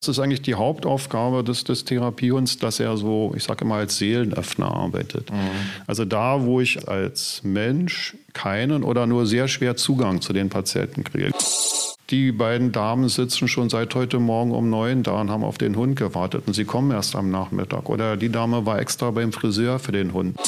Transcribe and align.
Das 0.00 0.08
ist 0.08 0.18
eigentlich 0.18 0.40
die 0.40 0.54
Hauptaufgabe 0.54 1.44
des, 1.44 1.64
des 1.64 1.84
Therapiehunds, 1.84 2.56
dass 2.56 2.80
er 2.80 2.96
so, 2.96 3.34
ich 3.36 3.44
sage 3.44 3.66
immer, 3.66 3.74
als 3.74 3.98
Seelenöffner 3.98 4.74
arbeitet. 4.74 5.30
Mhm. 5.30 5.36
Also 5.86 6.06
da, 6.06 6.42
wo 6.42 6.62
ich 6.62 6.88
als 6.88 7.42
Mensch 7.44 8.16
keinen 8.32 8.82
oder 8.82 9.06
nur 9.06 9.26
sehr 9.26 9.46
schwer 9.46 9.76
Zugang 9.76 10.22
zu 10.22 10.32
den 10.32 10.48
Patienten 10.48 11.04
kriege. 11.04 11.32
Die 12.08 12.32
beiden 12.32 12.72
Damen 12.72 13.10
sitzen 13.10 13.46
schon 13.46 13.68
seit 13.68 13.94
heute 13.94 14.18
Morgen 14.20 14.52
um 14.52 14.70
neun 14.70 15.02
da 15.02 15.20
und 15.20 15.28
haben 15.28 15.44
auf 15.44 15.58
den 15.58 15.76
Hund 15.76 15.96
gewartet 15.96 16.44
und 16.46 16.54
sie 16.54 16.64
kommen 16.64 16.92
erst 16.92 17.14
am 17.14 17.30
Nachmittag. 17.30 17.90
Oder 17.90 18.16
die 18.16 18.30
Dame 18.30 18.64
war 18.64 18.80
extra 18.80 19.10
beim 19.10 19.32
Friseur 19.32 19.78
für 19.78 19.92
den 19.92 20.14
Hund. 20.14 20.38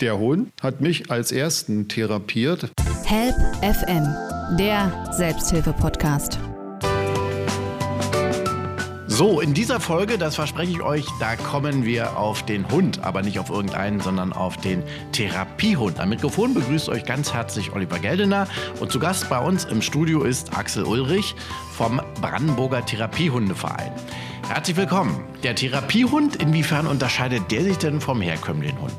Der 0.00 0.18
Hund 0.18 0.52
hat 0.62 0.80
mich 0.80 1.10
als 1.10 1.32
ersten 1.32 1.88
therapiert. 1.88 2.70
Help 3.04 3.34
FM, 3.60 4.06
der 4.56 5.12
Selbsthilfe-Podcast. 5.16 6.38
So, 9.16 9.40
in 9.40 9.54
dieser 9.54 9.78
Folge, 9.78 10.18
das 10.18 10.34
verspreche 10.34 10.72
ich 10.72 10.82
euch, 10.82 11.06
da 11.20 11.36
kommen 11.36 11.84
wir 11.84 12.18
auf 12.18 12.44
den 12.44 12.68
Hund, 12.68 13.04
aber 13.04 13.22
nicht 13.22 13.38
auf 13.38 13.48
irgendeinen, 13.48 14.00
sondern 14.00 14.32
auf 14.32 14.56
den 14.56 14.82
Therapiehund. 15.12 16.00
Am 16.00 16.08
Mikrofon 16.08 16.52
begrüßt 16.52 16.88
euch 16.88 17.04
ganz 17.04 17.32
herzlich 17.32 17.72
Oliver 17.72 18.00
Geldener 18.00 18.48
und 18.80 18.90
zu 18.90 18.98
Gast 18.98 19.30
bei 19.30 19.38
uns 19.38 19.66
im 19.66 19.82
Studio 19.82 20.24
ist 20.24 20.58
Axel 20.58 20.82
Ulrich 20.82 21.36
vom 21.76 22.02
Brandenburger 22.20 22.84
Therapiehundeverein. 22.84 23.92
Herzlich 24.48 24.76
willkommen. 24.76 25.22
Der 25.44 25.54
Therapiehund, 25.54 26.42
inwiefern 26.42 26.88
unterscheidet 26.88 27.52
der 27.52 27.62
sich 27.62 27.78
denn 27.78 28.00
vom 28.00 28.20
herkömmlichen 28.20 28.80
Hund? 28.80 28.96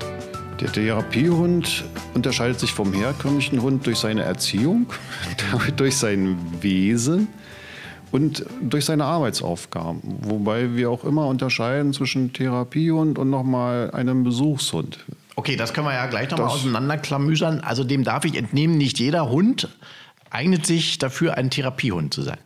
Der 0.61 0.71
Therapiehund 0.71 1.83
unterscheidet 2.13 2.61
sich 2.61 2.71
vom 2.71 2.93
herkömmlichen 2.93 3.61
Hund 3.61 3.85
durch 3.85 3.97
seine 3.97 4.23
Erziehung, 4.23 4.85
durch 5.75 5.97
sein 5.97 6.37
Wesen 6.61 7.27
und 8.11 8.45
durch 8.61 8.85
seine 8.85 9.05
Arbeitsaufgaben. 9.05 10.01
Wobei 10.21 10.75
wir 10.75 10.89
auch 10.89 11.03
immer 11.03 11.27
unterscheiden 11.27 11.93
zwischen 11.93 12.33
Therapiehund 12.33 13.17
und 13.17 13.29
nochmal 13.29 13.91
einem 13.91 14.23
Besuchshund. 14.23 14.99
Okay, 15.35 15.55
das 15.55 15.73
können 15.73 15.87
wir 15.87 15.93
ja 15.93 16.07
gleich 16.07 16.29
nochmal 16.31 16.47
auseinanderklamüsern. 16.47 17.59
Also 17.59 17.83
dem 17.83 18.03
darf 18.03 18.25
ich 18.25 18.35
entnehmen, 18.35 18.77
nicht 18.77 18.99
jeder 18.99 19.29
Hund 19.29 19.69
eignet 20.29 20.65
sich 20.65 20.97
dafür, 20.97 21.37
ein 21.37 21.49
Therapiehund 21.49 22.13
zu 22.13 22.21
sein. 22.21 22.37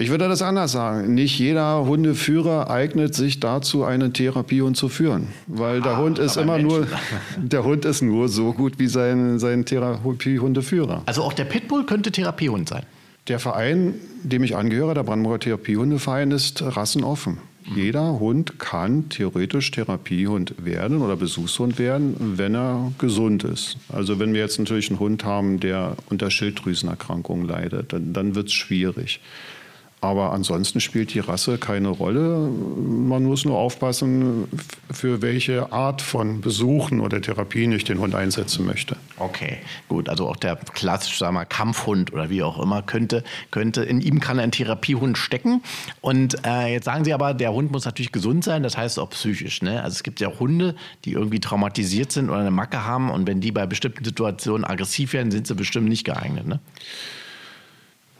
Ich 0.00 0.08
würde 0.08 0.28
das 0.28 0.40
anders 0.40 0.72
sagen. 0.72 1.12
Nicht 1.12 1.38
jeder 1.38 1.84
Hundeführer 1.84 2.70
eignet 2.70 3.14
sich 3.14 3.38
dazu, 3.38 3.84
einen 3.84 4.14
Therapiehund 4.14 4.74
zu 4.74 4.88
führen. 4.88 5.28
Weil 5.46 5.82
der 5.82 5.92
ah, 5.92 5.98
Hund 5.98 6.18
ist 6.18 6.38
immer 6.38 6.56
Menschen. 6.56 6.68
nur, 6.68 6.86
der 7.36 7.64
Hund 7.64 7.84
ist 7.84 8.00
nur 8.00 8.30
so 8.30 8.54
gut 8.54 8.78
wie 8.78 8.86
sein, 8.86 9.38
sein 9.38 9.66
Therapiehundeführer. 9.66 11.02
Also 11.04 11.22
auch 11.22 11.34
der 11.34 11.44
Pitbull 11.44 11.84
könnte 11.84 12.10
Therapiehund 12.10 12.70
sein. 12.70 12.84
Der 13.28 13.38
Verein, 13.38 13.94
dem 14.22 14.42
ich 14.42 14.56
angehöre, 14.56 14.94
der 14.94 15.02
Brandenburger 15.02 15.40
Therapiehundeverein, 15.40 16.30
ist 16.30 16.62
rassenoffen. 16.62 17.38
Jeder 17.74 18.18
Hund 18.18 18.58
kann 18.58 19.10
theoretisch 19.10 19.70
Therapiehund 19.70 20.54
werden 20.64 21.02
oder 21.02 21.14
Besuchshund 21.16 21.78
werden, 21.78 22.38
wenn 22.38 22.54
er 22.54 22.92
gesund 22.98 23.44
ist. 23.44 23.76
Also 23.90 24.18
wenn 24.18 24.32
wir 24.32 24.40
jetzt 24.40 24.58
natürlich 24.58 24.90
einen 24.90 24.98
Hund 24.98 25.24
haben, 25.24 25.60
der 25.60 25.96
unter 26.08 26.30
Schilddrüsenerkrankungen 26.30 27.46
leidet, 27.46 27.92
dann, 27.92 28.12
dann 28.12 28.34
wird 28.34 28.48
es 28.48 28.54
schwierig. 28.54 29.20
Aber 30.02 30.32
ansonsten 30.32 30.80
spielt 30.80 31.12
die 31.12 31.20
Rasse 31.20 31.58
keine 31.58 31.88
Rolle. 31.88 32.48
Man 32.48 33.24
muss 33.24 33.44
nur 33.44 33.58
aufpassen, 33.58 34.48
für 34.90 35.20
welche 35.20 35.72
Art 35.72 36.00
von 36.00 36.40
Besuchen 36.40 37.00
oder 37.00 37.20
Therapien 37.20 37.70
ich 37.72 37.84
den 37.84 37.98
Hund 37.98 38.14
einsetzen 38.14 38.64
möchte. 38.64 38.96
Okay, 39.18 39.58
gut. 39.88 40.08
Also 40.08 40.26
auch 40.26 40.36
der 40.36 40.56
klassische 40.56 41.18
sagen 41.18 41.34
wir, 41.34 41.44
Kampfhund 41.44 42.14
oder 42.14 42.30
wie 42.30 42.42
auch 42.42 42.58
immer 42.58 42.80
könnte, 42.80 43.22
könnte, 43.50 43.82
in 43.82 44.00
ihm 44.00 44.20
kann 44.20 44.38
ein 44.38 44.52
Therapiehund 44.52 45.18
stecken. 45.18 45.62
Und 46.00 46.46
äh, 46.46 46.72
jetzt 46.72 46.86
sagen 46.86 47.04
Sie 47.04 47.12
aber, 47.12 47.34
der 47.34 47.52
Hund 47.52 47.70
muss 47.70 47.84
natürlich 47.84 48.12
gesund 48.12 48.42
sein, 48.42 48.62
das 48.62 48.78
heißt 48.78 48.98
auch 48.98 49.10
psychisch. 49.10 49.60
Ne? 49.60 49.82
Also 49.82 49.96
es 49.96 50.02
gibt 50.02 50.20
ja 50.20 50.28
Hunde, 50.40 50.76
die 51.04 51.12
irgendwie 51.12 51.40
traumatisiert 51.40 52.10
sind 52.10 52.30
oder 52.30 52.38
eine 52.38 52.50
Macke 52.50 52.86
haben 52.86 53.10
und 53.10 53.26
wenn 53.26 53.42
die 53.42 53.52
bei 53.52 53.66
bestimmten 53.66 54.04
Situationen 54.04 54.64
aggressiv 54.64 55.12
werden, 55.12 55.30
sind 55.30 55.46
sie 55.46 55.54
bestimmt 55.54 55.90
nicht 55.90 56.04
geeignet. 56.04 56.46
Ne? 56.46 56.58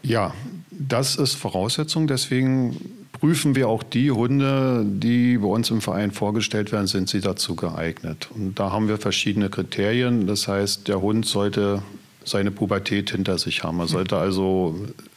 Ja, 0.03 0.34
das 0.71 1.16
ist 1.16 1.34
Voraussetzung. 1.34 2.06
Deswegen 2.06 2.77
prüfen 3.12 3.55
wir 3.55 3.69
auch 3.69 3.83
die 3.83 4.11
Hunde, 4.11 4.84
die 4.87 5.38
bei 5.38 5.47
uns 5.47 5.71
im 5.71 5.81
Verein 5.81 6.11
vorgestellt 6.11 6.72
werden, 6.72 6.87
sind 6.87 7.09
sie 7.09 7.21
dazu 7.21 7.55
geeignet. 7.55 8.28
Und 8.34 8.59
da 8.59 8.72
haben 8.72 8.88
wir 8.88 8.99
verschiedene 8.99 9.50
Kriterien. 9.50 10.27
Das 10.27 10.49
heißt, 10.49 10.88
der 10.88 11.00
Hund 11.03 11.27
sollte 11.27 11.83
seine 12.25 12.50
Pubertät 12.50 13.11
hinter 13.11 13.38
sich 13.38 13.62
haben. 13.62 13.81
Er 13.81 13.88
sollte 13.88 14.16
also 14.16 14.75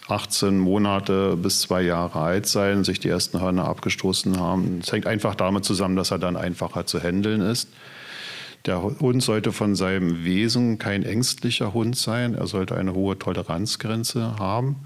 18 0.08 0.58
Monate 0.58 1.38
bis 1.38 1.62
zwei 1.62 1.82
Jahre 1.82 2.20
alt 2.20 2.46
sein, 2.46 2.84
sich 2.84 3.00
die 3.00 3.10
ersten 3.10 3.40
Hörner 3.40 3.66
abgestoßen 3.66 4.40
haben. 4.40 4.80
Es 4.82 4.92
hängt 4.92 5.08
einfach 5.08 5.36
damit 5.36 5.64
zusammen, 5.64 5.96
dass 5.96 6.12
er 6.12 6.20
dann 6.20 6.36
einfacher 6.36 6.86
zu 6.86 7.02
handeln 7.02 7.42
ist. 7.42 7.70
Der 8.66 8.81
Hund 8.81 9.22
sollte 9.22 9.51
von 9.51 9.75
seinem 9.75 10.24
Wesen 10.24 10.78
kein 10.78 11.03
ängstlicher 11.03 11.74
Hund 11.74 11.97
sein. 11.97 12.34
Er 12.34 12.47
sollte 12.47 12.75
eine 12.75 12.94
hohe 12.94 13.19
Toleranzgrenze 13.19 14.38
haben. 14.40 14.78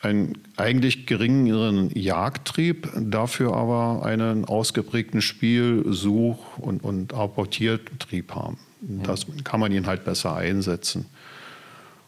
Einen 0.00 0.38
eigentlich 0.56 1.06
geringeren 1.06 1.90
Jagdtrieb, 1.94 2.90
dafür 2.96 3.54
aber 3.54 4.04
einen 4.04 4.44
ausgeprägten 4.44 5.22
Spiel-, 5.22 5.84
Such- 5.88 6.58
und, 6.58 6.82
und 6.82 7.14
Apportiertrieb 7.14 8.34
haben. 8.34 8.58
Das 8.80 9.26
kann 9.44 9.60
man 9.60 9.72
ihn 9.72 9.86
halt 9.86 10.04
besser 10.04 10.34
einsetzen. 10.34 11.06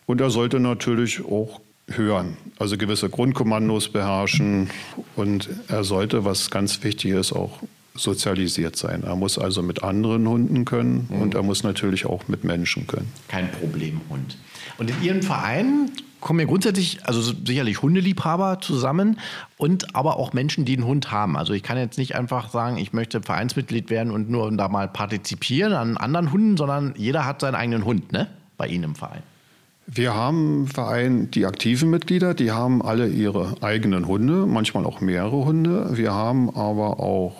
Und 0.05 0.21
er 0.21 0.31
sollte 0.31 0.61
natürlich 0.61 1.25
auch 1.25 1.61
hören, 1.89 2.37
also 2.59 2.77
gewisse 2.77 3.09
Grundkommandos 3.09 3.89
beherrschen. 3.89 4.71
Und 5.15 5.49
er 5.69 5.85
sollte, 5.85 6.25
was 6.25 6.51
ganz 6.51 6.83
wichtig 6.83 7.13
ist, 7.13 7.33
auch 7.33 7.61
sozialisiert 7.97 8.77
sein. 8.77 9.03
Er 9.03 9.17
muss 9.17 9.39
also 9.39 9.63
mit 9.63 9.83
anderen 9.83 10.27
Hunden 10.29 10.65
können 10.65 11.09
mhm. 11.09 11.23
und 11.23 11.35
er 11.35 11.43
muss 11.43 11.63
natürlich 11.63 12.07
auch 12.07 12.29
mit 12.29 12.45
Menschen 12.45 12.87
können. 12.87 13.13
Kein 13.29 13.51
Problemhund. 13.51 14.37
Und 14.79 14.91
in 14.91 15.03
Ihrem 15.03 15.23
Verein 15.23 15.91
kommen 16.21 16.41
ja 16.41 16.47
grundsätzlich, 16.47 16.99
also 17.05 17.21
sicherlich 17.23 17.83
Hundeliebhaber 17.83 18.59
zusammen 18.61 19.21
und 19.59 19.95
aber 19.95 20.17
auch 20.17 20.33
Menschen, 20.33 20.65
die 20.65 20.77
einen 20.77 20.87
Hund 20.87 21.13
haben. 21.13 21.37
Also 21.37 21.53
ich 21.53 21.63
kann 21.63 21.79
jetzt 21.79 21.99
nicht 21.99 22.15
einfach 22.17 22.51
sagen, 22.51 22.79
ich 22.79 22.93
möchte 22.93 23.23
Vereinsmitglied 23.23 23.91
werden 23.91 24.11
und 24.11 24.29
nur 24.29 24.51
da 24.57 24.69
mal 24.69 24.89
partizipieren 24.89 25.73
an 25.73 25.97
anderen 25.97 26.33
Hunden, 26.33 26.57
sondern 26.57 26.95
jeder 26.97 27.25
hat 27.25 27.41
seinen 27.41 27.55
eigenen 27.55 27.85
Hund, 27.85 28.13
ne? 28.13 28.29
Bei 28.57 28.67
Ihnen 28.67 28.85
im 28.85 28.95
Verein. 28.95 29.23
Wir 29.89 30.15
haben 30.15 30.63
im 30.63 30.67
Verein 30.67 31.31
die 31.31 31.47
aktiven 31.47 31.91
Mitglieder, 31.91 32.35
die 32.35 32.51
haben 32.51 32.83
alle 32.83 33.07
ihre 33.07 33.63
eigenen 33.63 34.09
Hunde, 34.09 34.45
manchmal 34.47 34.85
auch 34.85 35.01
mehrere 35.01 35.45
Hunde. 35.45 35.97
Wir 35.97 36.13
haben 36.13 36.51
aber 36.51 36.99
auch 36.99 37.37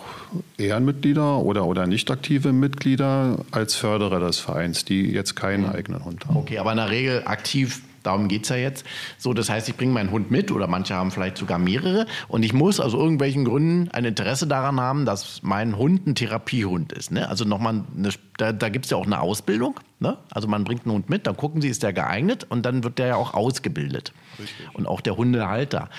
Ehrenmitglieder 0.57 1.39
oder, 1.39 1.65
oder 1.65 1.87
nicht 1.87 2.09
aktive 2.09 2.53
Mitglieder 2.53 3.39
als 3.51 3.75
Förderer 3.75 4.21
des 4.21 4.39
Vereins, 4.39 4.85
die 4.85 5.11
jetzt 5.11 5.35
keinen 5.35 5.63
mhm. 5.63 5.71
eigenen 5.71 6.05
Hund 6.05 6.25
haben. 6.25 6.37
Okay, 6.37 6.57
aber 6.57 6.71
in 6.71 6.77
der 6.77 6.89
Regel 6.89 7.23
aktiv 7.25 7.81
darum 8.07 8.27
geht 8.27 8.43
es 8.43 8.49
ja 8.49 8.55
jetzt. 8.55 8.85
So, 9.17 9.33
das 9.33 9.49
heißt, 9.49 9.69
ich 9.69 9.75
bringe 9.75 9.93
meinen 9.93 10.11
Hund 10.11 10.31
mit 10.31 10.51
oder 10.51 10.67
manche 10.67 10.95
haben 10.95 11.11
vielleicht 11.11 11.37
sogar 11.37 11.59
mehrere 11.59 12.07
und 12.27 12.43
ich 12.43 12.53
muss 12.53 12.79
aus 12.79 12.93
irgendwelchen 12.93 13.45
Gründen 13.45 13.89
ein 13.91 14.05
Interesse 14.05 14.47
daran 14.47 14.79
haben, 14.79 15.05
dass 15.05 15.43
mein 15.43 15.77
Hund 15.77 16.07
ein 16.07 16.15
Therapiehund 16.15 16.93
ist. 16.93 17.11
Ne? 17.11 17.27
Also 17.27 17.45
nochmal, 17.45 17.83
eine, 17.95 18.09
da, 18.37 18.53
da 18.53 18.69
gibt 18.69 18.85
es 18.85 18.91
ja 18.91 18.97
auch 18.97 19.05
eine 19.05 19.19
Ausbildung. 19.19 19.79
Ne? 19.99 20.17
Also 20.31 20.47
man 20.47 20.63
bringt 20.63 20.85
einen 20.85 20.95
Hund 20.95 21.09
mit, 21.09 21.27
dann 21.27 21.37
gucken 21.37 21.61
sie, 21.61 21.69
ist 21.69 21.83
der 21.83 21.93
geeignet 21.93 22.45
und 22.49 22.65
dann 22.65 22.83
wird 22.83 22.97
der 22.97 23.07
ja 23.07 23.15
auch 23.15 23.33
ausgebildet. 23.33 24.13
Richtig. 24.39 24.67
Und 24.73 24.87
auch 24.87 25.01
der 25.01 25.17
Hundehalter. 25.17 25.89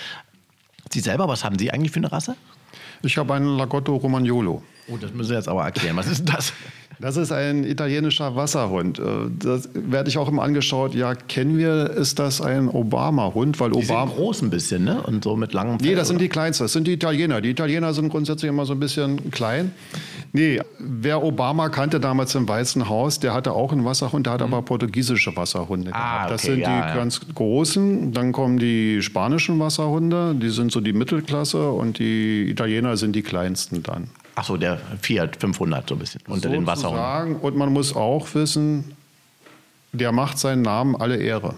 Sie 0.91 1.01
selber, 1.01 1.29
was 1.29 1.45
haben 1.45 1.59
Sie 1.59 1.71
eigentlich 1.71 1.93
für 1.93 2.01
eine 2.01 2.11
Rasse? 2.11 2.37
Ich 3.03 3.19
habe 3.19 3.35
einen 3.35 3.57
Lagotto 3.57 3.95
Romagnolo. 3.97 4.63
Oh, 4.89 4.97
das 4.97 5.13
müssen 5.13 5.29
Sie 5.29 5.35
jetzt 5.35 5.49
aber 5.49 5.65
erklären. 5.65 5.97
Was 5.97 6.07
ist 6.07 6.29
das? 6.29 6.53
Das 7.01 7.17
ist 7.17 7.31
ein 7.31 7.65
italienischer 7.65 8.35
Wasserhund. 8.35 8.99
Äh, 8.99 9.03
das 9.39 9.69
werde 9.75 10.09
ich 10.09 10.19
auch 10.19 10.29
immer 10.29 10.43
angeschaut. 10.43 10.95
Ja, 10.95 11.15
kennen 11.15 11.57
wir, 11.57 11.91
ist 11.91 12.19
das 12.19 12.41
ein 12.41 12.69
Obama-Hund? 12.69 13.61
Weil 13.61 13.71
die 13.71 13.85
Obama 13.85 14.07
sind 14.07 14.17
groß 14.17 14.43
ein 14.43 14.51
bisschen, 14.51 14.85
ne? 14.85 15.03
Und 15.03 15.23
so 15.25 15.37
mit 15.37 15.53
langem 15.53 15.79
Fell, 15.79 15.91
Nee, 15.91 15.95
das 15.95 16.09
sind 16.09 16.21
die 16.21 16.29
kleinsten. 16.29 16.65
Das 16.65 16.73
sind 16.73 16.87
die 16.87 16.93
Italiener. 16.93 17.41
Die 17.41 17.51
Italiener 17.51 17.95
sind 17.95 18.09
grundsätzlich 18.09 18.49
immer 18.49 18.67
so 18.67 18.73
ein 18.73 18.81
bisschen 18.81 19.31
klein. 19.31 19.73
Nee, 20.33 20.61
wer 20.79 21.23
Obama 21.23 21.69
kannte 21.69 22.01
damals 22.01 22.35
im 22.35 22.49
Weißen 22.49 22.89
Haus, 22.89 23.19
der 23.21 23.33
hatte 23.33 23.53
auch 23.53 23.73
einen 23.73 23.85
Wasserhund, 23.85 24.27
der 24.27 24.35
hat 24.35 24.41
mhm. 24.41 24.53
aber 24.53 24.63
portugiesische 24.63 25.35
Wasserhunde 25.37 25.93
ah, 25.95 26.25
gehabt. 26.25 26.31
Das 26.33 26.45
okay, 26.45 26.53
sind 26.53 26.61
ja, 26.61 26.69
die 26.69 26.89
ja. 26.89 26.95
ganz 26.95 27.21
großen. 27.35 28.13
Dann 28.13 28.33
kommen 28.33 28.59
die 28.59 29.03
spanischen 29.03 29.59
Wasserhunde, 29.61 30.35
die 30.35 30.51
sind 30.51 30.73
so 30.73 30.81
die 30.81 30.93
Mittelklasse 30.93 31.71
und 31.71 31.99
die 31.99 32.51
Italiener 32.51 32.97
sind 32.97 33.15
die 33.15 33.23
kleinsten 33.23 33.83
dann. 33.83 34.09
Ach 34.41 34.45
so, 34.45 34.57
der 34.57 34.79
Fiat 35.03 35.35
500 35.41 35.89
so 35.89 35.97
ein 35.97 35.99
bisschen 35.99 36.21
unter 36.29 36.49
so 36.49 36.55
den 36.55 36.65
Wasserhunden. 36.65 37.41
Und 37.41 37.57
man 37.57 37.73
muss 37.73 37.97
auch 37.97 38.33
wissen, 38.35 38.95
der 39.93 40.13
macht 40.13 40.39
seinen 40.39 40.63
Namen 40.63 40.95
alle 40.95 41.17
Ehre. 41.17 41.57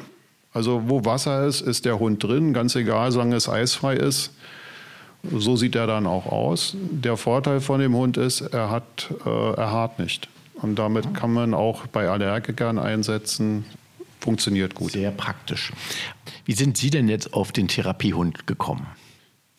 Also 0.54 0.84
wo 0.86 1.04
Wasser 1.04 1.46
ist, 1.46 1.60
ist 1.60 1.84
der 1.84 1.98
Hund 1.98 2.24
drin, 2.24 2.54
ganz 2.54 2.74
egal, 2.76 3.12
solange 3.12 3.36
es 3.36 3.50
eisfrei 3.50 3.96
ist. 3.96 4.32
So 5.30 5.56
sieht 5.56 5.74
er 5.74 5.86
dann 5.86 6.06
auch 6.06 6.24
aus. 6.24 6.74
Der 6.74 7.18
Vorteil 7.18 7.60
von 7.60 7.80
dem 7.80 7.94
Hund 7.94 8.16
ist, 8.16 8.40
er, 8.40 8.70
hat, 8.70 9.12
äh, 9.26 9.28
er 9.28 9.70
hart 9.72 9.98
nicht. 9.98 10.30
Und 10.54 10.76
damit 10.76 11.12
kann 11.12 11.34
man 11.34 11.52
auch 11.52 11.86
bei 11.86 12.08
Allergikern 12.08 12.78
einsetzen. 12.78 13.66
Funktioniert 14.20 14.74
gut. 14.74 14.92
Sehr 14.92 15.10
praktisch. 15.10 15.70
Wie 16.46 16.54
sind 16.54 16.78
Sie 16.78 16.88
denn 16.88 17.10
jetzt 17.10 17.34
auf 17.34 17.52
den 17.52 17.68
Therapiehund 17.68 18.46
gekommen? 18.46 18.86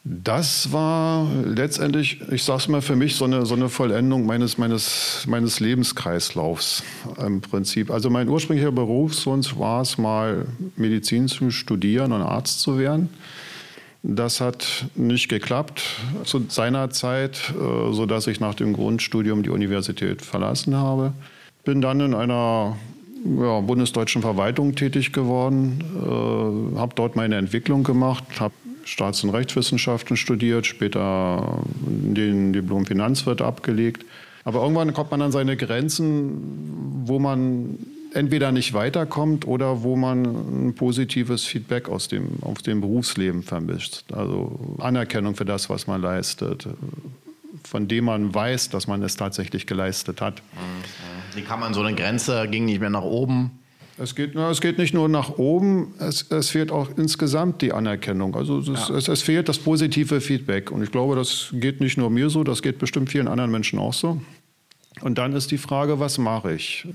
Das 0.03 0.73
war 0.73 1.29
letztendlich, 1.45 2.21
ich 2.31 2.43
sage 2.43 2.57
es 2.57 2.67
mal 2.67 2.81
für 2.81 2.95
mich, 2.95 3.15
so 3.15 3.25
eine, 3.25 3.45
so 3.45 3.53
eine 3.53 3.69
Vollendung 3.69 4.25
meines, 4.25 4.57
meines, 4.57 5.25
meines 5.27 5.59
Lebenskreislaufs 5.59 6.83
im 7.23 7.41
Prinzip. 7.41 7.91
Also 7.91 8.09
mein 8.09 8.27
ursprünglicher 8.27 8.71
Berufswunsch 8.71 9.57
war 9.59 9.81
es 9.81 9.99
mal, 9.99 10.47
Medizin 10.75 11.27
zu 11.27 11.51
studieren 11.51 12.13
und 12.13 12.23
Arzt 12.23 12.61
zu 12.61 12.79
werden. 12.79 13.09
Das 14.01 14.41
hat 14.41 14.85
nicht 14.95 15.29
geklappt 15.29 15.83
zu 16.23 16.43
seiner 16.49 16.89
Zeit, 16.89 17.53
äh, 17.53 17.93
sodass 17.93 18.25
ich 18.25 18.39
nach 18.39 18.55
dem 18.55 18.73
Grundstudium 18.73 19.43
die 19.43 19.51
Universität 19.51 20.23
verlassen 20.23 20.75
habe. 20.75 21.13
Bin 21.63 21.81
dann 21.81 21.99
in 21.99 22.15
einer 22.15 22.75
ja, 23.23 23.59
bundesdeutschen 23.59 24.23
Verwaltung 24.23 24.73
tätig 24.73 25.13
geworden, 25.13 25.83
äh, 25.95 26.79
habe 26.79 26.95
dort 26.95 27.15
meine 27.15 27.35
Entwicklung 27.35 27.83
gemacht, 27.83 28.23
habe 28.39 28.53
Staats- 28.83 29.23
und 29.23 29.29
Rechtswissenschaften 29.31 30.17
studiert, 30.17 30.65
später 30.65 31.63
den 31.75 32.53
Diplom 32.53 32.85
Finanzwirt 32.85 33.41
abgelegt. 33.41 34.05
Aber 34.43 34.61
irgendwann 34.61 34.93
kommt 34.93 35.11
man 35.11 35.21
an 35.21 35.31
seine 35.31 35.55
Grenzen, 35.55 37.03
wo 37.05 37.19
man 37.19 37.77
entweder 38.13 38.51
nicht 38.51 38.73
weiterkommt 38.73 39.47
oder 39.47 39.83
wo 39.83 39.95
man 39.95 40.25
ein 40.67 40.75
positives 40.75 41.45
Feedback 41.45 41.87
aus 41.89 42.07
dem, 42.07 42.41
aus 42.41 42.61
dem 42.63 42.81
Berufsleben 42.81 43.43
vermischt. 43.43 44.03
Also 44.11 44.77
Anerkennung 44.79 45.35
für 45.35 45.45
das, 45.45 45.69
was 45.69 45.87
man 45.87 46.01
leistet, 46.01 46.67
von 47.63 47.87
dem 47.87 48.05
man 48.05 48.33
weiß, 48.33 48.69
dass 48.69 48.87
man 48.87 49.01
es 49.03 49.15
tatsächlich 49.15 49.67
geleistet 49.67 50.21
hat. 50.21 50.41
Wie 51.35 51.41
kann 51.41 51.59
man 51.59 51.73
so 51.73 51.81
eine 51.81 51.95
Grenze, 51.95 52.47
ging 52.49 52.65
nicht 52.65 52.81
mehr 52.81 52.89
nach 52.89 53.03
oben? 53.03 53.60
Es 53.97 54.15
geht, 54.15 54.35
es 54.35 54.61
geht 54.61 54.77
nicht 54.77 54.93
nur 54.93 55.09
nach 55.09 55.37
oben, 55.37 55.93
es, 55.99 56.23
es 56.31 56.49
fehlt 56.49 56.71
auch 56.71 56.89
insgesamt 56.97 57.61
die 57.61 57.73
Anerkennung. 57.73 58.35
Also 58.35 58.59
es, 58.59 58.89
ja. 58.89 58.95
es, 58.95 59.07
es, 59.07 59.21
fehlt 59.21 59.49
das 59.49 59.59
positive 59.59 60.21
Feedback. 60.21 60.71
Und 60.71 60.81
ich 60.81 60.91
glaube, 60.91 61.15
das 61.15 61.49
geht 61.53 61.81
nicht 61.81 61.97
nur 61.97 62.09
mir 62.09 62.29
so, 62.29 62.43
das 62.43 62.61
geht 62.61 62.79
bestimmt 62.79 63.09
vielen 63.09 63.27
anderen 63.27 63.51
Menschen 63.51 63.79
auch 63.79 63.93
so. 63.93 64.21
Und 65.01 65.17
dann 65.17 65.33
ist 65.33 65.51
die 65.51 65.57
Frage, 65.57 65.99
was 65.99 66.17
mache 66.17 66.53
ich? 66.53 66.87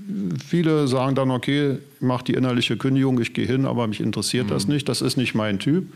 Viele 0.45 0.87
sagen 0.87 1.15
dann, 1.15 1.31
okay, 1.31 1.77
ich 1.95 2.01
mache 2.01 2.25
die 2.25 2.33
innerliche 2.33 2.77
Kündigung, 2.77 3.19
ich 3.19 3.33
gehe 3.33 3.45
hin, 3.45 3.65
aber 3.65 3.87
mich 3.87 3.99
interessiert 3.99 4.45
mhm. 4.45 4.49
das 4.51 4.67
nicht, 4.67 4.87
das 4.87 5.01
ist 5.01 5.17
nicht 5.17 5.35
mein 5.35 5.59
Typ. 5.59 5.91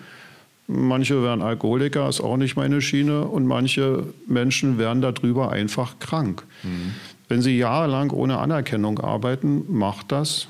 Manche 0.67 1.21
werden 1.21 1.41
Alkoholiker, 1.41 2.07
ist 2.07 2.21
auch 2.21 2.37
nicht 2.37 2.55
meine 2.55 2.81
Schiene. 2.81 3.23
Und 3.23 3.45
manche 3.45 4.05
Menschen 4.27 4.77
werden 4.77 5.01
darüber 5.01 5.51
einfach 5.51 5.99
krank. 5.99 6.43
Mhm. 6.63 6.93
Wenn 7.27 7.41
sie 7.41 7.57
jahrelang 7.57 8.11
ohne 8.11 8.39
Anerkennung 8.39 8.99
arbeiten, 8.99 9.63
macht 9.69 10.11
das 10.11 10.47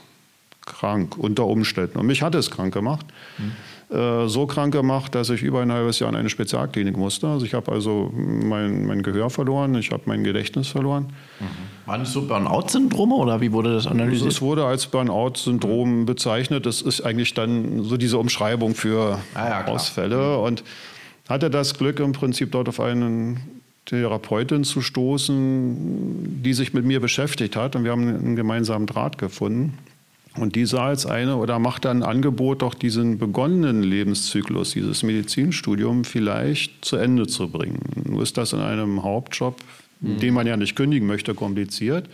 krank 0.72 1.18
unter 1.18 1.46
Umständen. 1.46 2.00
Und 2.00 2.08
mich 2.08 2.22
hat 2.22 2.36
es 2.36 2.50
krank 2.50 2.74
gemacht. 2.74 3.06
Mhm. 3.38 3.52
Äh, 3.92 4.30
so 4.30 4.48
krank 4.48 4.72
gemacht, 4.72 5.14
dass 5.16 5.30
ich 5.30 5.44
über 5.44 5.62
ein 5.62 5.72
halbes 5.72 6.00
Jahr 6.00 6.10
in 6.10 6.16
eine 6.16 6.30
Spezialklinik 6.30 6.96
musste. 6.96 7.28
Also 7.28 7.46
ich 7.46 7.54
habe 7.54 7.72
also 7.72 8.12
mein, 8.14 8.86
mein 8.86 9.04
Gehör 9.04 9.30
verloren, 9.30 9.76
ich 9.76 9.92
habe 9.92 10.04
mein 10.06 10.24
Gedächtnis 10.24 10.70
verloren. 10.70 11.12
Mhm. 11.40 11.46
Waren 11.88 12.00
das 12.02 12.14
so 12.14 12.22
Burnout-Syndrome 12.22 13.16
oder 13.16 13.42
wie 13.42 13.52
wurde 13.52 13.74
das 13.74 13.88
analysiert? 13.88 14.32
Es 14.32 14.42
wurde 14.42 14.66
als 14.66 14.88
Burnout-Syndrom 14.88 16.06
bezeichnet. 16.06 16.66
Das 16.66 16.82
ist 16.82 17.02
eigentlich 17.02 17.34
dann 17.34 17.84
so 17.84 17.98
diese 17.98 18.18
Umschreibung 18.18 18.76
für 18.76 19.20
ah, 19.34 19.50
ja, 19.50 19.68
Ausfälle. 19.68 20.38
Mhm. 20.38 20.44
Und 20.44 20.64
hatte 21.28 21.50
das 21.50 21.78
Glück 21.78 22.00
im 22.00 22.14
Prinzip 22.14 22.52
dort 22.54 22.70
auf 22.70 22.80
einen 22.80 23.62
Therapeutin 23.86 24.64
zu 24.64 24.82
stoßen, 24.82 26.42
die 26.44 26.54
sich 26.54 26.74
mit 26.74 26.86
mir 26.86 27.02
beschäftigt 27.02 27.58
hat. 27.58 27.76
Und 27.76 27.84
wir 27.84 27.92
haben 27.92 28.08
einen 28.08 28.36
gemeinsamen 28.38 28.86
Draht 28.86 29.18
gefunden. 29.18 29.78
Und 30.38 30.56
die 30.56 30.66
sah 30.66 30.88
als 30.88 31.06
eine 31.06 31.36
oder 31.36 31.60
macht 31.60 31.86
ein 31.86 32.04
Angebot, 32.04 32.62
doch 32.62 32.74
diesen 32.74 33.18
begonnenen 33.18 33.84
Lebenszyklus, 33.84 34.72
dieses 34.72 35.04
Medizinstudium 35.04 36.06
vielleicht 36.06 36.86
zu 36.86 36.96
Ende 36.96 37.28
zu 37.28 37.50
bringen. 37.50 37.82
Nur 38.06 38.24
ist 38.24 38.38
das 38.38 38.54
in 38.54 38.60
einem 38.60 39.04
Hauptjob, 39.04 39.58
mhm. 40.00 40.20
den 40.20 40.34
man 40.34 40.48
ja 40.48 40.56
nicht 40.56 40.76
kündigen 40.76 41.06
möchte, 41.06 41.34
kompliziert. 41.34 42.08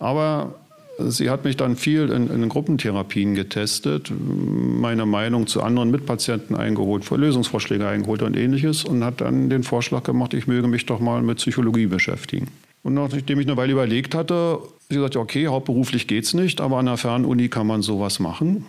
Aber 0.00 0.56
sie 0.98 1.30
hat 1.30 1.44
mich 1.44 1.56
dann 1.56 1.76
viel 1.76 2.10
in, 2.10 2.28
in, 2.28 2.48
Gruppentherapien 2.48 3.36
getestet, 3.36 4.12
meine 4.12 5.06
Meinung 5.06 5.46
zu 5.46 5.62
anderen 5.62 5.90
Mitpatienten 5.92 6.56
eingeholt, 6.56 7.08
Lösungsvorschläge 7.08 7.86
eingeholt 7.86 8.22
und 8.22 8.36
ähnliches 8.36 8.84
und 8.84 9.04
hat 9.04 9.20
dann 9.20 9.50
den 9.50 9.62
Vorschlag 9.62 10.02
gemacht, 10.02 10.34
ich 10.34 10.48
möge 10.48 10.66
mich 10.66 10.86
doch 10.86 10.98
mal 10.98 11.22
mit 11.22 11.38
Psychologie 11.38 11.86
beschäftigen. 11.86 12.48
Und 12.82 12.94
nachdem 12.94 13.38
ich 13.38 13.46
eine 13.46 13.56
Weile 13.56 13.72
überlegt 13.72 14.14
hatte, 14.14 14.58
ich 14.90 14.96
gesagt, 14.96 15.16
okay, 15.16 15.46
hauptberuflich 15.46 16.06
geht 16.06 16.24
es 16.24 16.34
nicht, 16.34 16.60
aber 16.60 16.78
an 16.78 16.86
der 16.86 16.96
Fernuni 16.96 17.48
kann 17.48 17.66
man 17.66 17.82
sowas 17.82 18.18
machen. 18.18 18.66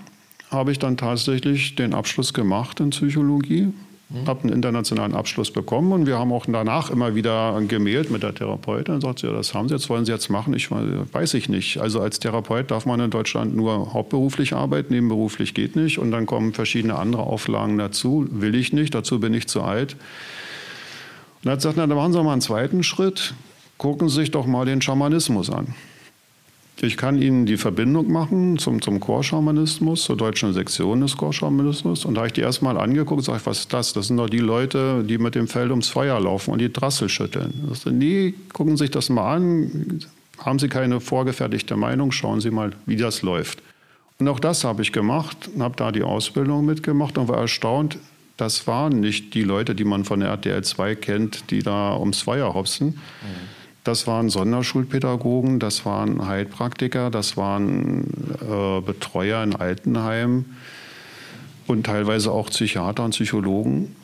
Habe 0.50 0.72
ich 0.72 0.80
dann 0.80 0.98
tatsächlich 0.98 1.76
den 1.76 1.94
Abschluss 1.94 2.34
gemacht 2.34 2.80
in 2.80 2.92
Psychologie, 2.92 3.70
mhm. 4.10 4.28
habe 4.28 4.44
einen 4.44 4.54
internationalen 4.54 5.16
Abschluss 5.16 5.52
bekommen 5.52 5.92
und 5.94 6.06
wir 6.06 6.20
haben 6.20 6.32
auch 6.32 6.46
danach 6.48 6.90
immer 6.90 7.16
wieder 7.16 7.60
gemeldet 7.68 8.12
mit 8.12 8.22
der 8.22 8.36
Therapeutin. 8.36 8.96
Dann 8.96 9.02
sagt 9.02 9.20
sie, 9.20 9.28
ja, 9.28 9.34
das 9.34 9.54
haben 9.54 9.68
Sie 9.68 9.74
jetzt, 9.74 9.90
wollen 9.90 10.06
Sie 10.06 10.12
jetzt 10.12 10.30
machen? 10.30 10.54
Ich 10.54 10.70
weiß 10.70 11.34
ich 11.34 11.50
nicht. 11.50 11.80
Also 11.80 12.02
als 12.02 12.20
Therapeut 12.20 12.70
darf 12.70 12.86
man 12.86 13.00
in 13.00 13.10
Deutschland 13.10 13.56
nur 13.56 13.94
hauptberuflich 13.94 14.54
arbeiten, 14.54 14.94
nebenberuflich 14.94 15.54
geht 15.54 15.76
nicht 15.76 15.98
und 15.98 16.12
dann 16.12 16.26
kommen 16.26 16.54
verschiedene 16.54 16.96
andere 16.96 17.24
Auflagen 17.24 17.78
dazu. 17.78 18.28
Will 18.30 18.56
ich 18.56 18.74
nicht, 18.74 18.94
dazu 18.94 19.20
bin 19.20 19.34
ich 19.34 19.48
zu 19.48 19.62
alt. 19.62 19.94
Und 19.94 21.46
dann 21.46 21.54
hat 21.54 21.62
sie 21.62 21.70
gesagt, 21.70 21.78
na, 21.78 21.88
dann 21.88 21.98
machen 21.98 22.14
Sie 22.14 22.22
mal 22.22 22.34
einen 22.34 22.42
zweiten 22.42 22.84
Schritt. 22.84 23.34
Gucken 23.78 24.10
Sie 24.10 24.16
sich 24.18 24.30
doch 24.30 24.46
mal 24.46 24.66
den 24.66 24.82
Schamanismus 24.82 25.50
an. 25.50 25.74
Ich 26.84 26.98
kann 26.98 27.22
Ihnen 27.22 27.46
die 27.46 27.58
Verbindung 27.58 28.12
machen 28.12 28.58
zum, 28.58 28.82
zum 28.82 29.00
Chorschamanismus, 29.00 30.04
zur 30.04 30.18
deutschen 30.18 30.52
Sektion 30.54 31.02
des 31.02 31.16
Chorschamanismus. 31.16 32.06
Und 32.06 32.16
da 32.16 32.22
habe 32.22 32.28
ich 32.28 32.34
die 32.34 32.42
erstmal 32.42 32.76
angeguckt, 32.80 33.24
sage 33.24 33.38
ich, 33.38 33.46
was 33.46 33.60
ist 33.60 33.74
das? 33.74 33.94
Das 33.94 34.08
sind 34.08 34.18
doch 34.18 34.30
die 34.30 34.40
Leute, 34.40 35.04
die 35.04 35.20
mit 35.20 35.36
dem 35.36 35.48
Feld 35.48 35.70
ums 35.70 35.90
Feuer 35.90 36.20
laufen 36.20 36.52
und 36.52 36.58
die 36.58 36.74
Drassel 36.74 37.08
schütteln. 37.08 37.54
Das 37.70 37.86
nee, 37.86 38.34
gucken 38.52 38.78
Sie 38.78 38.86
sich 38.86 38.92
das 38.92 39.10
mal 39.10 39.36
an. 39.36 40.00
Haben 40.40 40.58
Sie 40.58 40.70
keine 40.70 41.00
vorgefertigte 41.00 41.76
Meinung? 41.78 42.12
Schauen 42.12 42.42
Sie 42.42 42.50
mal, 42.50 42.72
wie 42.88 42.96
das 42.96 43.22
läuft. 43.22 43.62
Und 44.18 44.28
auch 44.28 44.40
das 44.40 44.64
habe 44.64 44.82
ich 44.82 44.92
gemacht, 44.92 45.52
habe 45.60 45.76
da 45.76 45.92
die 45.92 46.04
Ausbildung 46.04 46.66
mitgemacht 46.66 47.20
und 47.20 47.28
war 47.28 47.38
erstaunt, 47.38 48.00
das 48.38 48.66
waren 48.66 49.02
nicht 49.02 49.36
die 49.36 49.44
Leute, 49.44 49.76
die 49.76 49.84
man 49.84 50.04
von 50.04 50.20
der 50.20 50.30
RTL 50.30 50.64
2 50.64 50.96
kennt, 50.96 51.52
die 51.52 51.62
da 51.62 51.96
ums 51.96 52.24
Feuer 52.24 52.56
hopsen. 52.56 52.88
Mhm 52.88 53.61
das 53.84 54.06
waren 54.06 54.30
Sonderschulpädagogen, 54.30 55.60
das 55.60 55.86
waren 55.86 56.26
Heilpraktiker, 56.26 57.10
das 57.10 57.36
waren 57.36 58.06
äh, 58.42 58.82
Betreuer 58.82 59.44
in 59.44 59.56
Altenheimen 59.56 60.58
und 61.68 61.86
teilweise 61.86 62.32
auch 62.32 62.50
Psychiater 62.50 63.06
und 63.06 63.12
Psychologen. 63.12 63.96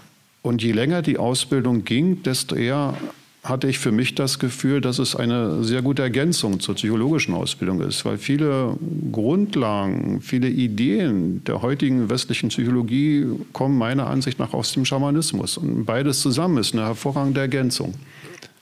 Und 0.41 0.63
je 0.63 0.71
länger 0.71 1.01
die 1.01 1.18
Ausbildung 1.18 1.83
ging, 1.83 2.24
desto 2.24 2.56
eher 2.56 2.95
hatte 3.44 3.68
ich 3.68 3.80
für 3.80 3.92
mich 3.92 4.16
das 4.16 4.40
Gefühl, 4.40 4.81
dass 4.81 4.99
es 4.99 5.16
eine 5.16 5.63
sehr 5.63 5.81
gute 5.81 6.01
Ergänzung 6.01 6.59
zur 6.59 6.75
psychologischen 6.75 7.33
Ausbildung 7.33 7.81
ist, 7.81 8.04
weil 8.04 8.18
viele 8.18 8.75
Grundlagen, 9.11 10.21
viele 10.21 10.49
Ideen 10.49 11.44
der 11.45 11.61
heutigen 11.61 12.09
westlichen 12.09 12.49
Psychologie 12.49 13.25
kommen 13.54 13.78
meiner 13.78 14.07
Ansicht 14.07 14.40
nach 14.40 14.54
aus 14.54 14.73
dem 14.73 14.85
Schamanismus. 14.85 15.57
Und 15.57 15.85
beides 15.85 16.21
zusammen 16.21 16.57
ist 16.57 16.73
eine 16.73 16.85
hervorragende 16.85 17.40
Ergänzung. 17.40 17.94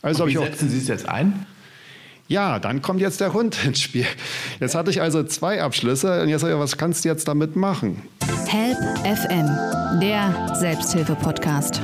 Also 0.05 0.27
wie 0.27 0.35
setzen 0.35 0.69
Sie 0.69 0.77
es 0.77 0.87
jetzt 0.87 1.09
ein? 1.09 1.47
Ja, 2.27 2.59
dann 2.59 2.83
kommt 2.83 3.01
jetzt 3.01 3.21
der 3.21 3.33
Hund 3.33 3.57
ins 3.65 3.81
Spiel. 3.81 4.05
Jetzt 4.59 4.75
hatte 4.75 4.91
ich 4.91 5.01
also 5.01 5.23
zwei 5.23 5.63
Abschlüsse 5.63 6.21
und 6.21 6.29
jetzt 6.29 6.41
sage 6.41 6.53
ich, 6.53 6.59
was 6.59 6.77
kannst 6.77 7.03
du 7.03 7.09
jetzt 7.09 7.27
damit 7.27 7.55
machen? 7.55 8.03
Help 8.45 8.77
FM, 8.99 9.99
der 9.99 10.55
Selbsthilfe-Podcast. 10.59 11.81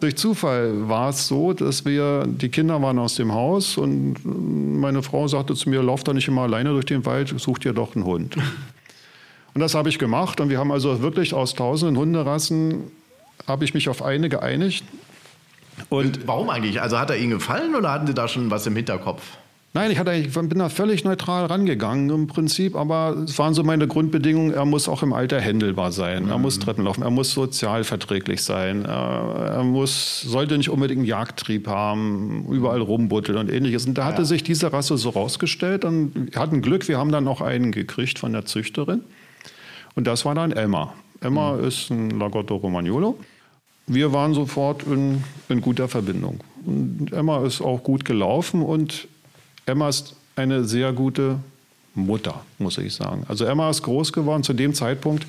Durch 0.00 0.16
Zufall 0.16 0.88
war 0.88 1.10
es 1.10 1.28
so, 1.28 1.52
dass 1.52 1.84
wir, 1.84 2.24
die 2.26 2.48
Kinder 2.48 2.82
waren 2.82 2.98
aus 2.98 3.14
dem 3.14 3.32
Haus 3.32 3.78
und 3.78 4.16
meine 4.24 5.04
Frau 5.04 5.28
sagte 5.28 5.54
zu 5.54 5.70
mir, 5.70 5.84
lauf 5.84 6.02
doch 6.02 6.14
nicht 6.14 6.26
immer 6.26 6.42
alleine 6.42 6.70
durch 6.70 6.86
den 6.86 7.06
Wald, 7.06 7.32
such 7.38 7.60
dir 7.60 7.74
doch 7.74 7.94
einen 7.94 8.04
Hund. 8.04 8.36
Und 9.54 9.60
das 9.60 9.76
habe 9.76 9.88
ich 9.88 10.00
gemacht 10.00 10.40
und 10.40 10.50
wir 10.50 10.58
haben 10.58 10.72
also 10.72 11.00
wirklich 11.00 11.32
aus 11.32 11.54
tausenden 11.54 11.96
Hunderassen, 11.96 12.90
habe 13.46 13.64
ich 13.64 13.72
mich 13.72 13.88
auf 13.88 14.02
eine 14.02 14.28
geeinigt 14.28 14.84
und 15.92 16.26
Warum 16.26 16.50
eigentlich? 16.50 16.80
Also 16.80 16.98
hat 16.98 17.10
er 17.10 17.16
Ihnen 17.16 17.30
gefallen 17.30 17.74
oder 17.74 17.92
hatten 17.92 18.06
Sie 18.06 18.14
da 18.14 18.28
schon 18.28 18.50
was 18.50 18.66
im 18.66 18.76
Hinterkopf? 18.76 19.22
Nein, 19.74 19.90
ich, 19.90 19.98
hatte, 19.98 20.12
ich 20.12 20.30
bin 20.34 20.58
da 20.58 20.68
völlig 20.68 21.02
neutral 21.02 21.46
rangegangen 21.46 22.10
im 22.10 22.26
Prinzip, 22.26 22.76
aber 22.76 23.16
es 23.24 23.38
waren 23.38 23.54
so 23.54 23.64
meine 23.64 23.88
Grundbedingungen, 23.88 24.52
er 24.52 24.66
muss 24.66 24.86
auch 24.86 25.02
im 25.02 25.14
Alter 25.14 25.40
händelbar 25.40 25.92
sein, 25.92 26.24
mhm. 26.24 26.30
er 26.30 26.36
muss 26.36 26.58
Treppen 26.58 26.84
laufen, 26.84 27.02
er 27.02 27.10
muss 27.10 27.32
sozial 27.32 27.82
verträglich 27.82 28.42
sein, 28.42 28.84
er 28.84 29.62
muss, 29.64 30.20
sollte 30.20 30.58
nicht 30.58 30.68
unbedingt 30.68 30.98
einen 30.98 31.06
Jagdtrieb 31.06 31.68
haben, 31.68 32.44
überall 32.50 32.82
rumbutteln 32.82 33.38
und 33.38 33.50
ähnliches. 33.50 33.86
Und 33.86 33.96
da 33.96 34.04
hatte 34.04 34.22
ja. 34.22 34.24
sich 34.26 34.42
diese 34.42 34.74
Rasse 34.74 34.98
so 34.98 35.08
rausgestellt 35.08 35.86
und 35.86 36.34
wir 36.34 36.38
hatten 36.38 36.60
Glück, 36.60 36.86
wir 36.86 36.98
haben 36.98 37.10
dann 37.10 37.24
noch 37.24 37.40
einen 37.40 37.72
gekriegt 37.72 38.18
von 38.18 38.34
der 38.34 38.44
Züchterin 38.44 39.00
und 39.94 40.06
das 40.06 40.26
war 40.26 40.34
dann 40.34 40.52
Emma. 40.52 40.92
Emma 41.22 41.54
mhm. 41.54 41.64
ist 41.64 41.88
ein 41.88 42.10
Lagotto 42.10 42.56
Romagnolo 42.56 43.16
wir 43.86 44.12
waren 44.12 44.34
sofort 44.34 44.84
in, 44.84 45.24
in 45.48 45.60
guter 45.60 45.88
Verbindung. 45.88 46.40
Und 46.64 47.12
Emma 47.12 47.44
ist 47.44 47.60
auch 47.60 47.82
gut 47.82 48.04
gelaufen 48.04 48.62
und 48.62 49.08
Emma 49.66 49.88
ist 49.88 50.16
eine 50.36 50.64
sehr 50.64 50.92
gute 50.92 51.38
Mutter, 51.94 52.42
muss 52.58 52.78
ich 52.78 52.94
sagen. 52.94 53.24
Also 53.28 53.44
Emma 53.44 53.68
ist 53.70 53.82
groß 53.82 54.12
geworden. 54.12 54.42
Zu 54.42 54.52
dem 54.52 54.74
Zeitpunkt 54.74 55.26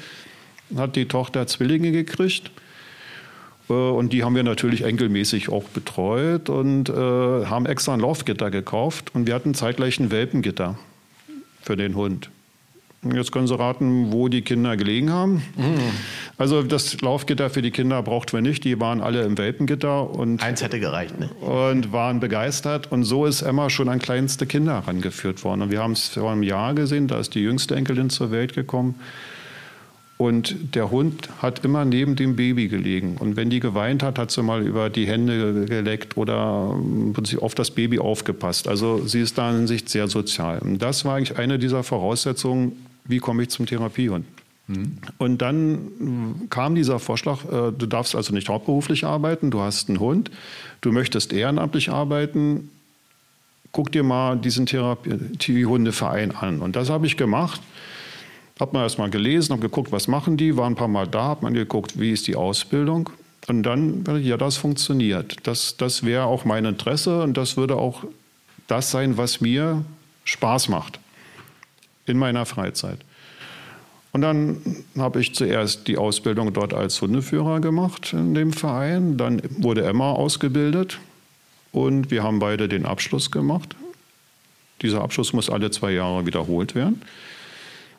hat 0.75 0.95
die 0.95 1.07
Tochter 1.07 1.47
Zwillinge 1.47 1.91
gekriegt. 1.91 2.51
Äh, 3.69 3.73
und 3.73 4.13
die 4.13 4.23
haben 4.23 4.35
wir 4.35 4.43
natürlich 4.43 4.83
enkelmäßig 4.83 5.49
auch 5.49 5.63
betreut 5.65 6.49
und 6.49 6.89
äh, 6.89 6.93
haben 6.93 7.65
extra 7.65 7.93
ein 7.93 7.99
Laufgitter 7.99 8.51
gekauft. 8.51 9.13
Und 9.13 9.27
wir 9.27 9.35
hatten 9.35 9.53
zeitgleich 9.53 9.99
ein 9.99 10.11
Welpengitter 10.11 10.77
für 11.61 11.75
den 11.75 11.95
Hund. 11.95 12.29
Jetzt 13.03 13.33
können 13.33 13.47
Sie 13.47 13.57
raten, 13.57 14.13
wo 14.13 14.29
die 14.29 14.43
Kinder 14.43 14.77
gelegen 14.77 15.11
haben. 15.11 15.43
Mhm. 15.57 15.91
Also 16.37 16.63
das 16.63 16.99
Laufgitter 17.01 17.49
für 17.49 17.61
die 17.61 17.71
Kinder 17.71 18.01
brauchten 18.01 18.33
wir 18.33 18.41
nicht. 18.41 18.63
Die 18.63 18.79
waren 18.79 19.01
alle 19.01 19.23
im 19.23 19.37
Welpengitter. 19.37 20.09
Und, 20.09 20.41
Eins 20.41 20.63
hätte 20.63 20.79
gereicht, 20.79 21.19
ne? 21.19 21.29
Und 21.41 21.91
waren 21.91 22.19
begeistert. 22.19 22.91
Und 22.91 23.03
so 23.03 23.25
ist 23.25 23.43
Emma 23.43 23.69
schon 23.69 23.87
an 23.87 23.99
kleinste 23.99 24.47
Kinder 24.47 24.73
herangeführt 24.73 25.43
worden. 25.43 25.61
Und 25.61 25.71
wir 25.71 25.81
haben 25.81 25.93
es 25.93 26.09
vor 26.09 26.31
einem 26.31 26.43
Jahr 26.43 26.73
gesehen, 26.73 27.07
da 27.07 27.19
ist 27.19 27.35
die 27.35 27.41
jüngste 27.41 27.75
Enkelin 27.75 28.09
zur 28.09 28.31
Welt 28.31 28.53
gekommen. 28.55 28.95
Und 30.17 30.75
der 30.75 30.89
Hund 30.89 31.27
hat 31.41 31.65
immer 31.65 31.85
neben 31.85 32.15
dem 32.15 32.35
Baby 32.35 32.67
gelegen. 32.67 33.17
Und 33.17 33.35
wenn 33.35 33.49
die 33.49 33.59
geweint 33.59 34.03
hat, 34.03 34.17
hat 34.17 34.31
sie 34.31 34.41
mal 34.41 34.65
über 34.65 34.89
die 34.89 35.05
Hände 35.05 35.65
geleckt 35.65 36.17
oder 36.17 36.77
auf 37.41 37.55
das 37.55 37.71
Baby 37.71 37.99
aufgepasst. 37.99 38.67
Also 38.67 39.05
sie 39.05 39.21
ist 39.21 39.37
da 39.37 39.51
in 39.51 39.67
Sicht 39.67 39.89
sehr 39.89 40.07
sozial. 40.07 40.59
Und 40.59 40.79
das 40.79 41.03
war 41.03 41.15
eigentlich 41.15 41.37
eine 41.37 41.59
dieser 41.59 41.83
Voraussetzungen, 41.83 42.85
wie 43.05 43.17
komme 43.17 43.43
ich 43.43 43.49
zum 43.49 43.65
Therapiehund. 43.65 44.25
Und 45.17 45.41
dann 45.41 46.47
kam 46.49 46.75
dieser 46.75 46.99
Vorschlag, 46.99 47.43
äh, 47.45 47.71
du 47.71 47.85
darfst 47.85 48.15
also 48.15 48.33
nicht 48.33 48.47
hauptberuflich 48.47 49.03
arbeiten, 49.03 49.51
du 49.51 49.59
hast 49.59 49.89
einen 49.89 49.99
Hund, 49.99 50.31
du 50.81 50.91
möchtest 50.91 51.33
ehrenamtlich 51.33 51.89
arbeiten, 51.89 52.69
guck 53.73 53.91
dir 53.91 54.03
mal 54.03 54.37
diesen 54.37 54.65
Therapiehundeverein 54.65 56.33
an. 56.33 56.61
Und 56.61 56.75
das 56.77 56.89
habe 56.89 57.05
ich 57.05 57.17
gemacht. 57.17 57.61
Hat 58.59 58.71
man 58.71 58.83
erst 58.83 58.99
mal 58.99 59.09
gelesen, 59.09 59.51
habe 59.51 59.63
geguckt, 59.63 59.91
was 59.91 60.07
machen 60.07 60.37
die, 60.37 60.55
war 60.55 60.67
ein 60.67 60.75
paar 60.75 60.87
Mal 60.87 61.07
da, 61.07 61.29
hat 61.29 61.41
man 61.41 61.53
geguckt, 61.53 61.99
wie 61.99 62.11
ist 62.11 62.27
die 62.27 62.35
Ausbildung. 62.35 63.09
Und 63.47 63.63
dann, 63.63 64.05
ja, 64.21 64.37
das 64.37 64.55
funktioniert. 64.55 65.37
Das, 65.43 65.75
das 65.75 66.03
wäre 66.03 66.25
auch 66.25 66.45
mein 66.45 66.63
Interesse 66.63 67.23
und 67.23 67.35
das 67.35 67.57
würde 67.57 67.75
auch 67.75 68.03
das 68.67 68.91
sein, 68.91 69.17
was 69.17 69.41
mir 69.41 69.83
Spaß 70.23 70.69
macht 70.69 70.99
in 72.05 72.17
meiner 72.17 72.45
Freizeit. 72.45 72.99
Und 74.13 74.21
dann 74.21 74.61
habe 74.95 75.19
ich 75.19 75.33
zuerst 75.33 75.87
die 75.87 75.97
Ausbildung 75.97 76.53
dort 76.53 76.73
als 76.73 77.01
Hundeführer 77.01 77.59
gemacht 77.59 78.13
in 78.13 78.35
dem 78.35 78.53
Verein. 78.53 79.17
Dann 79.17 79.41
wurde 79.57 79.83
Emma 79.83 80.11
ausgebildet 80.11 80.99
und 81.71 82.11
wir 82.11 82.21
haben 82.21 82.37
beide 82.37 82.69
den 82.69 82.85
Abschluss 82.85 83.31
gemacht. 83.31 83.75
Dieser 84.83 85.01
Abschluss 85.01 85.33
muss 85.33 85.49
alle 85.49 85.71
zwei 85.71 85.91
Jahre 85.91 86.27
wiederholt 86.27 86.75
werden. 86.75 87.01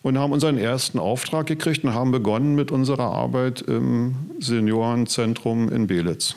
Und 0.03 0.19
haben 0.19 0.33
unseren 0.33 0.59
ersten 0.59 0.99
Auftrag 0.99 1.47
gekriegt 1.47 1.83
und 1.83 1.95
haben 1.95 2.13
begonnen 2.13 2.55
mit 2.55 2.71
unserer 2.71 3.11
Arbeit 3.11 3.63
im 3.63 4.15
Seniorenzentrum 4.39 5.73
in 5.73 5.87
Belitz. 5.87 6.37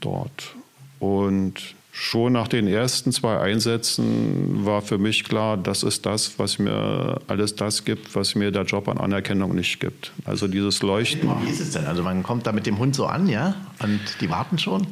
Dort. 0.00 0.54
Und 0.98 1.74
Schon 1.96 2.32
nach 2.32 2.48
den 2.48 2.66
ersten 2.66 3.12
zwei 3.12 3.38
Einsätzen 3.38 4.66
war 4.66 4.82
für 4.82 4.98
mich 4.98 5.22
klar, 5.22 5.56
das 5.56 5.84
ist 5.84 6.04
das, 6.04 6.40
was 6.40 6.58
mir 6.58 7.20
alles 7.28 7.54
das 7.54 7.84
gibt, 7.84 8.16
was 8.16 8.34
mir 8.34 8.50
der 8.50 8.64
Job 8.64 8.88
an 8.88 8.98
Anerkennung 8.98 9.54
nicht 9.54 9.78
gibt. 9.78 10.10
Also 10.24 10.48
dieses 10.48 10.82
Leuchten. 10.82 11.30
Wie 11.44 11.48
ist 11.48 11.60
es 11.60 11.70
denn? 11.70 11.86
Also 11.86 12.02
man 12.02 12.24
kommt 12.24 12.48
da 12.48 12.52
mit 12.52 12.66
dem 12.66 12.80
Hund 12.80 12.96
so 12.96 13.06
an, 13.06 13.28
ja? 13.28 13.54
Und 13.80 14.00
die 14.20 14.28
warten 14.28 14.58
schon? 14.58 14.88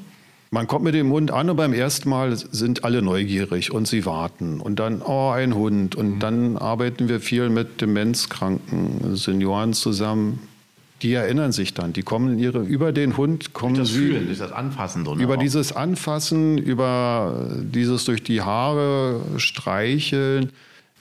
Man 0.53 0.69
kommt 0.69 0.85
mit 0.85 0.95
dem 0.95 1.11
Hund 1.11 1.33
an 1.33 1.51
und 1.51 1.57
beim 1.57 1.73
ersten 1.73 2.09
Mal 2.09 2.37
sind 2.37 2.85
alle 2.85 3.03
neugierig 3.03 3.73
und 3.73 3.89
sie 3.89 4.07
warten. 4.07 4.61
Und 4.61 4.79
dann, 4.79 5.03
oh, 5.03 5.31
ein 5.31 5.57
Hund. 5.57 5.97
Und 5.97 6.15
mhm. 6.15 6.19
dann 6.21 6.57
arbeiten 6.57 7.09
wir 7.09 7.19
viel 7.19 7.49
mit 7.49 7.81
demenzkranken 7.81 9.17
Senioren 9.17 9.73
zusammen 9.73 10.39
die 11.03 11.15
erinnern 11.15 11.53
sich 11.53 11.75
dann. 11.75 11.93
Die 11.93 12.03
kommen 12.03 12.39
ihre, 12.39 12.61
über 12.61 12.93
den 12.93 13.17
Hund 13.17 13.53
kommen 13.53 13.75
durch 13.75 13.89
das 13.89 13.97
sie. 13.97 14.07
Fühlen, 14.07 14.27
durch 14.27 14.39
das 14.39 14.53
Anfassen. 14.53 15.05
So 15.05 15.17
über 15.17 15.35
auch. 15.35 15.39
dieses 15.39 15.75
Anfassen, 15.75 16.59
über 16.59 17.49
dieses 17.63 18.05
durch 18.05 18.23
die 18.23 18.41
Haare 18.41 19.21
streicheln, 19.37 20.51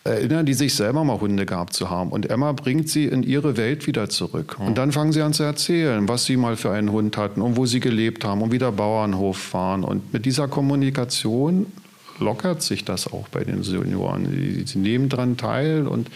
erinnern 0.03 0.45
die 0.45 0.53
sich 0.55 0.73
selber 0.73 1.03
mal 1.03 1.19
Hunde 1.21 1.45
gehabt 1.45 1.73
zu 1.73 1.89
haben. 1.89 2.09
Und 2.09 2.29
Emma 2.29 2.51
bringt 2.53 2.89
sie 2.89 3.05
in 3.05 3.21
ihre 3.21 3.57
Welt 3.57 3.85
wieder 3.85 4.09
zurück. 4.09 4.57
Und 4.59 4.77
dann 4.77 4.91
fangen 4.91 5.11
sie 5.11 5.21
an 5.21 5.33
zu 5.33 5.43
erzählen, 5.43 6.07
was 6.07 6.25
sie 6.25 6.37
mal 6.37 6.55
für 6.55 6.71
einen 6.71 6.91
Hund 6.91 7.17
hatten 7.17 7.41
und 7.41 7.55
wo 7.55 7.67
sie 7.67 7.79
gelebt 7.79 8.25
haben 8.25 8.41
und 8.41 8.51
wie 8.51 8.57
der 8.57 8.71
Bauernhof 8.71 9.53
waren. 9.53 9.83
Und 9.83 10.11
mit 10.11 10.25
dieser 10.25 10.47
Kommunikation 10.47 11.67
lockert 12.21 12.61
sich 12.61 12.85
das 12.85 13.11
auch 13.11 13.27
bei 13.27 13.43
den 13.43 13.63
Senioren. 13.63 14.65
Sie, 14.65 14.79
nehmen 14.79 15.09
daran 15.09 15.35
teil 15.35 15.87
und 15.87 16.09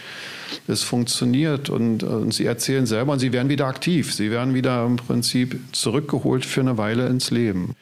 es 0.68 0.84
funktioniert 0.84 1.70
und, 1.70 2.04
und, 2.04 2.34
sie 2.34 2.46
erzählen 2.46 2.86
selber 2.86 3.14
und 3.14 3.20
sie 3.20 3.34
werden 3.34 3.50
wieder 3.50 3.68
aktiv. 3.68 4.14
Sie 4.14 4.32
werden 4.32 4.54
wieder 4.54 4.86
im 4.86 4.96
Prinzip 4.96 5.60
zurückgeholt 5.74 6.46
für 6.46 6.62
eine 6.62 6.78
Weile 6.78 7.08
ins 7.08 7.32
Leben. 7.32 7.76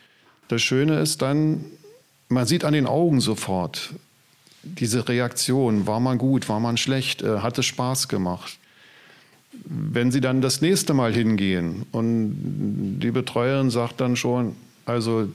Das 0.48 0.62
Schöne 0.62 1.00
ist 1.00 1.22
dann, 1.22 1.66
man 2.30 2.46
sieht 2.48 2.66
an 2.66 2.74
den 2.74 2.88
Augen 2.88 3.22
sofort 3.22 3.94
diese 4.64 5.08
Reaktion. 5.08 5.88
War 5.88 6.00
man 6.00 6.18
gut, 6.18 6.50
war 6.50 6.60
man 6.60 6.78
schlecht, 6.78 7.22
äh, 7.22 7.40
hat 7.40 7.58
es 7.58 7.66
Spaß 7.66 8.08
gemacht. 8.08 8.58
Wenn 9.66 10.12
sie 10.12 10.22
dann 10.22 10.42
das 10.42 10.62
nächste 10.62 10.94
Mal 10.94 11.14
hingehen 11.14 11.86
und 11.92 13.00
die 13.00 13.12
Betreuerin 13.12 13.70
sagt 13.70 14.02
dann 14.02 14.16
schon, 14.16 14.56
also 14.86 15.28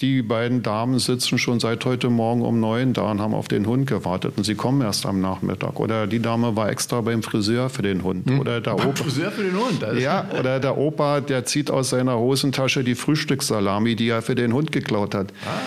die 0.00 0.22
beiden 0.22 0.62
Damen 0.62 1.00
sitzen 1.00 1.38
schon 1.38 1.58
seit 1.58 1.84
heute 1.84 2.08
Morgen 2.08 2.42
um 2.42 2.60
neun 2.60 2.92
da 2.92 3.10
und 3.10 3.20
haben 3.20 3.34
auf 3.34 3.48
den 3.48 3.66
Hund 3.66 3.88
gewartet 3.88 4.34
und 4.36 4.44
sie 4.44 4.54
kommen 4.54 4.80
erst 4.80 5.06
am 5.06 5.20
Nachmittag. 5.20 5.80
Oder 5.80 6.06
die 6.06 6.20
Dame 6.20 6.54
war 6.54 6.70
extra 6.70 7.00
beim 7.00 7.22
Friseur 7.22 7.68
für 7.68 7.82
den 7.82 8.04
Hund. 8.04 8.30
Hm. 8.30 8.38
Oder 8.38 8.60
der 8.60 8.74
beim 8.74 8.90
Opa, 8.90 9.02
Friseur 9.02 9.32
für 9.32 9.42
den 9.42 9.58
Hund? 9.58 9.82
Also. 9.82 10.00
Ja, 10.00 10.26
oder 10.38 10.60
der 10.60 10.78
Opa, 10.78 11.20
der 11.20 11.44
zieht 11.46 11.70
aus 11.70 11.90
seiner 11.90 12.16
Hosentasche 12.16 12.84
die 12.84 12.94
Frühstückssalami, 12.94 13.96
die 13.96 14.08
er 14.08 14.22
für 14.22 14.36
den 14.36 14.52
Hund 14.52 14.70
geklaut 14.70 15.16
hat. 15.16 15.32
Ah. 15.44 15.58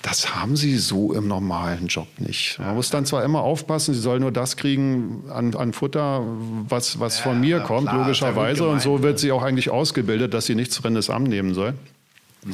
Das 0.00 0.36
haben 0.36 0.56
sie 0.56 0.76
so 0.76 1.12
im 1.12 1.26
normalen 1.26 1.88
Job 1.88 2.06
nicht. 2.18 2.60
Man 2.60 2.76
muss 2.76 2.90
dann 2.90 3.04
zwar 3.06 3.24
immer 3.24 3.40
aufpassen, 3.40 3.92
sie 3.92 4.00
soll 4.00 4.20
nur 4.20 4.30
das 4.30 4.56
kriegen 4.56 5.24
an, 5.28 5.54
an 5.56 5.72
Futter, 5.72 6.22
was, 6.68 7.00
was 7.00 7.18
ja, 7.18 7.24
von 7.24 7.40
mir 7.40 7.58
kommt, 7.58 7.88
klar, 7.88 7.98
logischerweise. 7.98 8.68
Und 8.68 8.80
so 8.80 9.02
wird 9.02 9.18
sie 9.18 9.32
auch 9.32 9.42
eigentlich 9.42 9.68
ausgebildet, 9.68 10.32
dass 10.32 10.46
sie 10.46 10.54
nichts 10.54 10.76
Fremdes 10.76 11.10
annehmen 11.10 11.54
soll. 11.54 11.74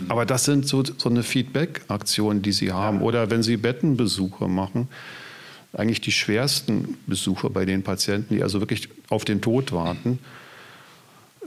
Aber 0.08 0.26
das 0.26 0.44
sind 0.44 0.66
so, 0.66 0.82
so 0.84 1.08
eine 1.08 1.22
Feedback-Aktion, 1.22 2.42
die 2.42 2.52
Sie 2.52 2.72
haben. 2.72 2.98
Ja. 2.98 3.04
Oder 3.04 3.30
wenn 3.30 3.42
Sie 3.42 3.56
Bettenbesuche 3.56 4.48
machen, 4.48 4.88
eigentlich 5.72 6.00
die 6.00 6.12
schwersten 6.12 6.96
Besuche 7.06 7.50
bei 7.50 7.64
den 7.64 7.82
Patienten, 7.82 8.34
die 8.34 8.42
also 8.42 8.60
wirklich 8.60 8.88
auf 9.08 9.24
den 9.24 9.40
Tod 9.40 9.72
warten, 9.72 10.18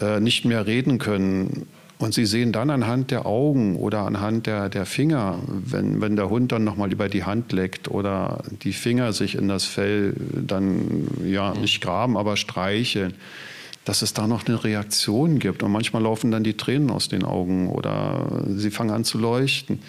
äh, 0.01 0.19
nicht 0.19 0.45
mehr 0.45 0.65
reden 0.65 0.97
können. 0.97 1.67
Und 1.97 2.13
Sie 2.13 2.25
sehen 2.25 2.51
dann 2.51 2.69
anhand 2.69 3.11
der 3.11 3.25
Augen 3.25 3.77
oder 3.77 4.01
anhand 4.01 4.47
der, 4.47 4.67
der 4.67 4.85
Finger, 4.85 5.39
wenn, 5.47 6.01
wenn 6.01 6.15
der 6.15 6.29
Hund 6.29 6.51
dann 6.51 6.63
nochmal 6.63 6.91
über 6.91 7.07
die 7.07 7.23
Hand 7.23 7.53
leckt 7.53 7.89
oder 7.89 8.43
die 8.63 8.73
Finger 8.73 9.13
sich 9.13 9.35
in 9.35 9.47
das 9.47 9.63
Fell 9.63 10.13
dann 10.33 11.07
ja 11.25 11.53
nicht 11.53 11.81
graben, 11.81 12.17
aber 12.17 12.35
streicheln 12.35 13.13
dass 13.85 14.01
es 14.01 14.13
da 14.13 14.27
noch 14.27 14.45
eine 14.47 14.63
Reaktion 14.63 15.39
gibt. 15.39 15.63
Und 15.63 15.71
manchmal 15.71 16.01
laufen 16.01 16.31
dann 16.31 16.43
die 16.43 16.57
Tränen 16.57 16.89
aus 16.89 17.07
den 17.07 17.23
Augen 17.23 17.69
oder 17.69 18.43
sie 18.47 18.71
fangen 18.71 18.89
an 18.89 19.05
zu 19.05 19.17
leuchten. 19.17 19.79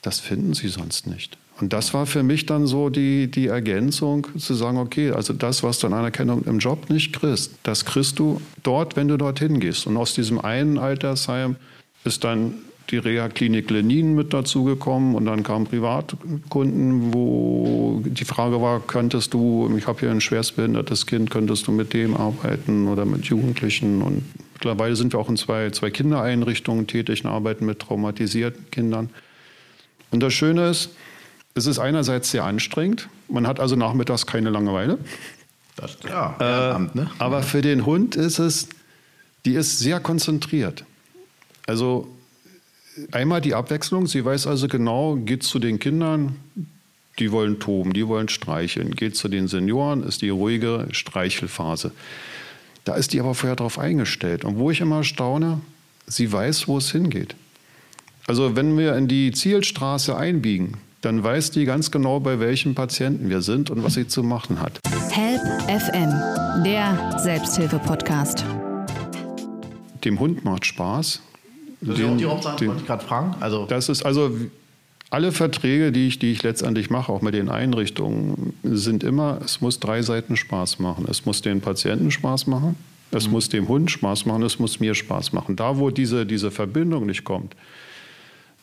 Das 0.00 0.20
finden 0.20 0.54
sie 0.54 0.68
sonst 0.68 1.06
nicht. 1.06 1.36
Und 1.60 1.72
das 1.72 1.94
war 1.94 2.06
für 2.06 2.22
mich 2.22 2.46
dann 2.46 2.66
so 2.66 2.90
die, 2.90 3.30
die 3.30 3.46
Ergänzung, 3.46 4.26
zu 4.38 4.54
sagen, 4.54 4.78
okay, 4.78 5.12
also 5.12 5.32
das, 5.32 5.62
was 5.62 5.78
du 5.78 5.86
an 5.86 5.92
Anerkennung 5.92 6.44
im 6.44 6.58
Job 6.58 6.90
nicht 6.90 7.12
kriegst, 7.12 7.52
das 7.62 7.84
kriegst 7.84 8.18
du 8.18 8.40
dort, 8.62 8.96
wenn 8.96 9.08
du 9.08 9.16
dorthin 9.16 9.60
gehst. 9.60 9.86
Und 9.86 9.96
aus 9.96 10.14
diesem 10.14 10.40
einen 10.40 10.78
Altersheim 10.78 11.56
ist 12.04 12.24
dann 12.24 12.54
die 12.90 12.98
Reha-Klinik 12.98 13.70
Lenin 13.70 14.14
mit 14.14 14.34
dazugekommen 14.34 15.14
und 15.14 15.26
dann 15.26 15.42
kamen 15.42 15.66
Privatkunden, 15.66 17.14
wo 17.14 18.02
die 18.04 18.24
Frage 18.24 18.60
war, 18.60 18.80
könntest 18.80 19.32
du, 19.32 19.74
ich 19.76 19.86
habe 19.86 20.00
hier 20.00 20.10
ein 20.10 20.20
schwerstbehindertes 20.20 21.06
Kind, 21.06 21.30
könntest 21.30 21.66
du 21.66 21.72
mit 21.72 21.94
dem 21.94 22.16
arbeiten 22.16 22.88
oder 22.88 23.04
mit 23.04 23.24
Jugendlichen 23.24 24.02
und 24.02 24.22
mittlerweile 24.52 24.96
sind 24.96 25.12
wir 25.14 25.20
auch 25.20 25.28
in 25.28 25.36
zwei, 25.36 25.70
zwei 25.70 25.90
Kindereinrichtungen 25.90 26.86
tätig 26.86 27.24
und 27.24 27.30
arbeiten 27.30 27.64
mit 27.64 27.78
traumatisierten 27.78 28.70
Kindern. 28.70 29.10
Und 30.10 30.22
das 30.22 30.34
Schöne 30.34 30.68
ist, 30.68 30.90
es 31.54 31.66
ist 31.66 31.78
einerseits 31.78 32.30
sehr 32.30 32.44
anstrengend, 32.44 33.08
man 33.28 33.46
hat 33.46 33.60
also 33.60 33.76
nachmittags 33.76 34.26
keine 34.26 34.50
Langeweile. 34.50 34.98
Das, 35.76 35.98
ja, 36.08 36.36
äh, 36.38 36.74
Amt, 36.74 36.94
ne? 36.94 37.10
Aber 37.18 37.42
für 37.42 37.62
den 37.62 37.86
Hund 37.86 38.14
ist 38.14 38.38
es, 38.38 38.68
die 39.44 39.54
ist 39.54 39.78
sehr 39.78 40.00
konzentriert. 40.00 40.84
Also 41.66 42.08
einmal 43.12 43.40
die 43.40 43.54
Abwechslung. 43.54 44.06
Sie 44.06 44.24
weiß 44.24 44.46
also 44.46 44.68
genau, 44.68 45.16
geht 45.16 45.42
zu 45.42 45.58
den 45.58 45.78
Kindern, 45.78 46.36
die 47.18 47.30
wollen 47.32 47.60
toben, 47.60 47.92
die 47.92 48.06
wollen 48.08 48.28
streicheln. 48.28 48.92
Geht 48.92 49.16
zu 49.16 49.28
den 49.28 49.48
Senioren, 49.48 50.02
ist 50.02 50.22
die 50.22 50.30
ruhige 50.30 50.88
Streichelphase. 50.90 51.92
Da 52.84 52.94
ist 52.94 53.12
die 53.12 53.20
aber 53.20 53.34
vorher 53.34 53.56
darauf 53.56 53.78
eingestellt. 53.78 54.44
Und 54.44 54.58
wo 54.58 54.70
ich 54.70 54.80
immer 54.80 55.04
staune, 55.04 55.60
sie 56.06 56.30
weiß, 56.30 56.68
wo 56.68 56.78
es 56.78 56.90
hingeht. 56.92 57.34
Also 58.26 58.56
wenn 58.56 58.76
wir 58.76 58.96
in 58.96 59.08
die 59.08 59.32
Zielstraße 59.32 60.16
einbiegen, 60.16 60.78
dann 61.02 61.22
weiß 61.22 61.50
die 61.50 61.66
ganz 61.66 61.90
genau, 61.90 62.20
bei 62.20 62.40
welchem 62.40 62.74
Patienten 62.74 63.28
wir 63.28 63.42
sind 63.42 63.70
und 63.70 63.84
was 63.84 63.94
sie 63.94 64.08
zu 64.08 64.22
machen 64.22 64.60
hat. 64.60 64.80
Help 65.10 65.42
FM, 65.68 66.64
der 66.64 67.18
Selbsthilfe-Podcast. 67.22 68.44
dem 70.04 70.18
Hund 70.18 70.44
macht 70.44 70.66
Spaß. 70.66 71.20
Das 71.86 71.98
ist 71.98 72.04
auch 72.04 72.16
die 72.16 72.26
Hauptsache, 72.26 72.66
wollte 72.66 72.80
ich 72.80 72.86
gerade 72.86 73.04
fragen. 73.04 73.34
Also 73.40 73.66
das 73.66 73.88
ist 73.88 74.04
also 74.04 74.30
alle 75.10 75.32
Verträge, 75.32 75.92
die 75.92 76.08
ich, 76.08 76.18
die 76.18 76.32
ich 76.32 76.42
letztendlich 76.42 76.90
mache, 76.90 77.12
auch 77.12 77.22
mit 77.22 77.34
den 77.34 77.48
Einrichtungen, 77.48 78.54
sind 78.64 79.04
immer, 79.04 79.38
es 79.44 79.60
muss 79.60 79.78
drei 79.78 80.02
Seiten 80.02 80.36
Spaß 80.36 80.80
machen. 80.80 81.06
Es 81.08 81.24
muss 81.24 81.40
den 81.40 81.60
Patienten 81.60 82.10
Spaß 82.10 82.48
machen, 82.48 82.76
es 83.12 83.26
mhm. 83.26 83.32
muss 83.32 83.48
dem 83.48 83.68
Hund 83.68 83.90
Spaß 83.90 84.26
machen, 84.26 84.42
es 84.42 84.58
muss 84.58 84.80
mir 84.80 84.94
Spaß 84.94 85.32
machen. 85.32 85.56
Da, 85.56 85.78
wo 85.78 85.90
diese, 85.90 86.26
diese 86.26 86.50
Verbindung 86.50 87.06
nicht 87.06 87.22
kommt, 87.22 87.54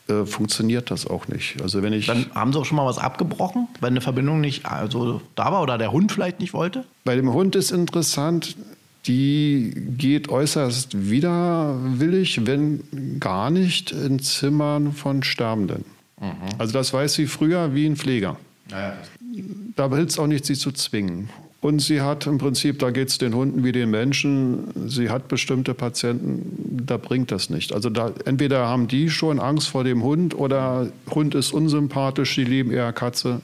äh, 0.08 0.26
funktioniert 0.26 0.90
das 0.90 1.06
auch 1.06 1.28
nicht. 1.28 1.62
Also 1.62 1.82
wenn 1.82 1.92
ich 1.92 2.06
Dann 2.06 2.26
haben 2.34 2.52
Sie 2.52 2.58
auch 2.58 2.64
schon 2.64 2.76
mal 2.76 2.86
was 2.86 2.98
abgebrochen, 2.98 3.68
wenn 3.80 3.90
eine 3.90 4.00
Verbindung 4.00 4.40
nicht 4.40 4.66
also 4.66 5.22
da 5.36 5.52
war 5.52 5.62
oder 5.62 5.78
der 5.78 5.92
Hund 5.92 6.12
vielleicht 6.12 6.40
nicht 6.40 6.52
wollte? 6.52 6.84
Bei 7.04 7.14
dem 7.16 7.32
Hund 7.32 7.56
ist 7.56 7.70
interessant, 7.70 8.56
die 9.06 9.72
geht 9.98 10.28
äußerst 10.28 11.10
widerwillig, 11.10 12.46
wenn 12.46 13.18
gar 13.18 13.50
nicht 13.50 13.90
in 13.90 14.20
Zimmern 14.20 14.92
von 14.92 15.22
Sterbenden. 15.22 15.84
Mhm. 16.20 16.32
Also 16.58 16.72
das 16.72 16.92
weiß 16.92 17.14
sie 17.14 17.26
früher 17.26 17.74
wie 17.74 17.86
ein 17.86 17.96
Pfleger. 17.96 18.36
Ja, 18.70 18.94
da 19.76 19.88
hilft 19.90 20.10
es 20.10 20.18
auch 20.18 20.26
nicht, 20.26 20.44
sie 20.44 20.54
zu 20.54 20.72
zwingen. 20.72 21.28
Und 21.60 21.80
sie 21.80 22.00
hat 22.00 22.26
im 22.26 22.38
Prinzip, 22.38 22.80
da 22.80 22.90
geht 22.90 23.08
es 23.08 23.18
den 23.18 23.34
Hunden 23.34 23.62
wie 23.62 23.70
den 23.70 23.88
Menschen, 23.90 24.88
sie 24.88 25.10
hat 25.10 25.28
bestimmte 25.28 25.74
Patienten, 25.74 26.82
da 26.84 26.96
bringt 26.96 27.30
das 27.30 27.50
nicht. 27.50 27.72
Also 27.72 27.88
da, 27.88 28.12
entweder 28.24 28.66
haben 28.66 28.88
die 28.88 29.10
schon 29.10 29.38
Angst 29.38 29.68
vor 29.68 29.84
dem 29.84 30.02
Hund 30.02 30.34
oder 30.34 30.90
Hund 31.08 31.36
ist 31.36 31.52
unsympathisch, 31.52 32.34
die 32.34 32.44
lieben 32.44 32.72
eher 32.72 32.92
Katze, 32.92 33.42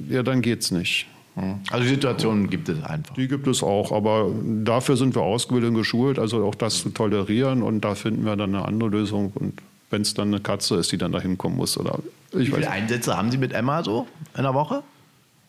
ja, 0.00 0.24
dann 0.24 0.42
geht's 0.42 0.72
nicht. 0.72 1.06
Hm. 1.40 1.60
Also 1.70 1.88
Situationen 1.88 2.50
gibt 2.50 2.68
es 2.68 2.82
einfach. 2.84 3.14
Die 3.14 3.28
gibt 3.28 3.46
es 3.46 3.62
auch, 3.62 3.92
aber 3.92 4.30
dafür 4.44 4.96
sind 4.96 5.14
wir 5.14 5.22
ausgebildet 5.22 5.70
und 5.70 5.76
geschult, 5.76 6.18
also 6.18 6.44
auch 6.44 6.54
das 6.54 6.82
zu 6.82 6.90
tolerieren 6.90 7.62
und 7.62 7.80
da 7.80 7.94
finden 7.94 8.24
wir 8.24 8.36
dann 8.36 8.54
eine 8.54 8.64
andere 8.64 8.90
Lösung. 8.90 9.32
Und 9.34 9.54
wenn 9.90 10.02
es 10.02 10.14
dann 10.14 10.28
eine 10.28 10.40
Katze 10.40 10.76
ist, 10.76 10.92
die 10.92 10.98
dann 10.98 11.12
da 11.12 11.20
hinkommen 11.20 11.56
muss. 11.56 11.78
Oder 11.78 11.98
Wie 12.32 12.46
viele 12.46 12.70
Einsätze 12.70 13.16
haben 13.16 13.30
Sie 13.30 13.38
mit 13.38 13.52
Emma 13.52 13.82
so 13.82 14.06
in 14.36 14.42
der 14.42 14.54
Woche? 14.54 14.82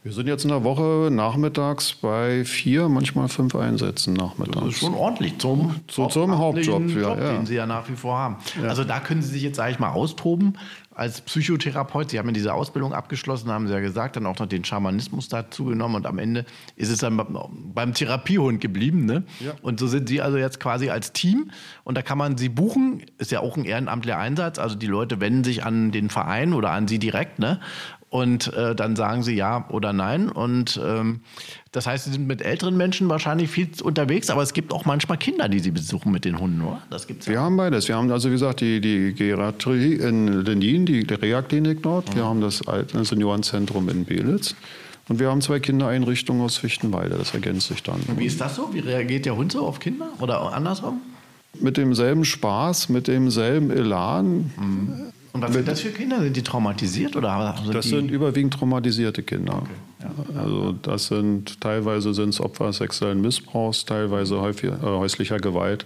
Wir 0.03 0.13
sind 0.13 0.25
jetzt 0.25 0.43
in 0.46 0.50
der 0.50 0.63
Woche 0.63 1.10
nachmittags 1.12 1.93
bei 1.93 2.43
vier, 2.43 2.89
manchmal 2.89 3.27
fünf 3.27 3.55
Einsätzen 3.55 4.15
nachmittags. 4.15 4.65
Das 4.65 4.74
ist 4.74 4.79
schon 4.79 4.96
ordentlich 4.96 5.38
zum, 5.38 5.75
so, 5.91 6.08
zum 6.08 6.39
Hauptjob, 6.39 6.88
Job, 6.89 7.20
ja, 7.20 7.34
den 7.34 7.46
Sie 7.46 7.53
ja 7.53 7.67
nach 7.67 7.88
wie 7.88 7.96
vor 7.96 8.17
haben. 8.17 8.38
Ja. 8.60 8.70
Also 8.70 8.84
da 8.84 9.00
können 9.00 9.22
Sie 9.22 9.29
sich 9.29 9.43
jetzt, 9.43 9.58
sage 9.58 9.74
ich 9.74 9.79
mal, 9.79 9.91
austoben 9.91 10.58
als 10.96 11.22
Psychotherapeut. 11.22 12.10
Sie 12.10 12.17
haben 12.17 12.27
ja 12.29 12.34
diese 12.34 12.53
Ausbildung 12.55 12.93
abgeschlossen, 12.93 13.51
haben 13.51 13.67
Sie 13.67 13.74
ja 13.74 13.79
gesagt, 13.79 14.15
dann 14.15 14.25
auch 14.25 14.39
noch 14.39 14.48
den 14.48 14.65
Schamanismus 14.65 15.29
dazu 15.29 15.65
genommen 15.65 15.93
und 15.93 16.08
am 16.08 16.17
Ende 16.17 16.46
ist 16.75 16.89
es 16.89 16.98
dann 16.98 17.22
beim 17.75 17.93
Therapiehund 17.93 18.60
geblieben. 18.60 19.05
Ne? 19.05 19.24
Ja. 19.39 19.51
Und 19.62 19.79
so 19.79 19.86
sind 19.86 20.10
Sie 20.10 20.20
also 20.20 20.38
jetzt 20.38 20.60
quasi 20.60 20.89
als 20.89 21.13
Team 21.13 21.51
und 21.84 21.96
da 21.96 22.01
kann 22.01 22.17
man 22.17 22.39
Sie 22.39 22.50
buchen. 22.50 23.03
Ist 23.20 23.31
ja 23.31 23.41
auch 23.41 23.55
ein 23.55 23.65
ehrenamtlicher 23.65 24.17
Einsatz. 24.17 24.58
Also 24.58 24.75
die 24.75 24.88
Leute 24.88 25.22
wenden 25.22 25.43
sich 25.43 25.63
an 25.63 25.91
den 25.91 26.10
Verein 26.10 26.53
oder 26.53 26.72
an 26.72 26.88
Sie 26.88 26.98
direkt 26.98 27.38
ne? 27.38 27.60
Und 28.12 28.53
äh, 28.53 28.75
dann 28.75 28.98
sagen 28.98 29.24
sie 29.24 29.36
ja 29.36 29.70
oder 29.70 29.94
nein. 29.94 30.27
Und 30.27 30.77
ähm, 30.86 31.22
das 31.72 31.88
heißt, 31.88 32.03
sie 32.03 32.12
sind 32.12 32.27
mit 32.27 32.41
älteren 32.41 32.75
Menschen 32.75 33.08
wahrscheinlich 33.08 33.50
viel 33.50 33.70
unterwegs, 33.82 34.30
aber 34.30 34.44
es 34.44 34.51
gibt 34.51 34.74
auch 34.74 34.84
manchmal 34.84 35.18
Kinder, 35.18 35.48
die 35.48 35.60
sie 35.60 35.72
besuchen 35.72 36.12
mit 36.12 36.25
den 36.25 36.38
Hunden, 36.38 36.60
oder? 36.62 36.82
Das 36.89 37.08
gibt's 37.08 37.27
ja. 37.27 37.32
Wir 37.32 37.39
haben 37.39 37.56
beides. 37.56 37.88
Wir 37.88 37.96
haben 37.96 38.12
also, 38.12 38.27
wie 38.27 38.34
gesagt, 38.34 38.60
die, 38.60 38.82
die 38.82 39.13
Geriatrie 39.13 39.94
in 39.94 40.44
Lendin, 40.44 40.86
die 40.86 41.00
Reha-Klinik 41.10 41.82
dort. 41.84 42.10
Mhm. 42.10 42.15
Wir 42.18 42.25
haben 42.25 42.41
das 42.41 42.62
Seniorenzentrum 43.08 43.88
in 43.88 44.03
Belitz. 44.03 44.56
Und 45.08 45.20
wir 45.22 45.30
haben 45.30 45.39
zwei 45.39 45.62
Kindereinrichtungen 45.62 46.41
aus 46.41 46.58
Fichtenwalde. 46.58 47.15
Das 47.18 47.34
ergänzt 47.34 47.70
sich 47.70 47.82
dann. 47.82 48.01
Und 48.10 48.20
wie 48.20 48.25
ist 48.25 48.41
das 48.41 48.58
so? 48.58 48.74
Wie 48.74 48.80
reagiert 48.80 49.25
der 49.25 49.38
Hund 49.38 49.53
so 49.53 49.65
auf 49.65 49.80
Kinder? 49.80 50.10
Oder 50.20 50.53
andersrum? 50.53 51.00
Mit 51.62 51.77
demselben 51.77 52.25
Spaß, 52.25 52.89
mit 52.89 53.08
demselben 53.08 53.72
Elan. 53.72 54.51
Mhm. 54.58 55.13
Und 55.34 55.42
was 55.42 55.54
sind 55.54 55.68
das 55.68 55.80
für 55.82 55.92
Kinder? 55.92 56.22
Sind 56.22 56.36
die 56.36 56.44
traumatisiert 56.44 57.16
oder 57.16 57.56
sind 57.63 57.74
Das 57.74 57.86
die 57.86 57.89
sind 57.89 58.12
überwiegend 58.12 58.54
traumatisierte 58.54 59.24
Kinder. 59.24 59.58
Okay. 59.58 59.70
Ja. 60.36 60.41
Also 60.41 60.74
das 60.74 61.08
sind 61.08 61.62
teilweise 61.62 62.13
sind 62.13 62.30
es 62.30 62.41
Opfer 62.41 62.74
sexuellen 62.74 63.22
Missbrauchs, 63.22 63.86
teilweise 63.86 64.41
häufig, 64.41 64.72
äh, 64.72 64.86
häuslicher 64.86 65.38
Gewalt, 65.38 65.86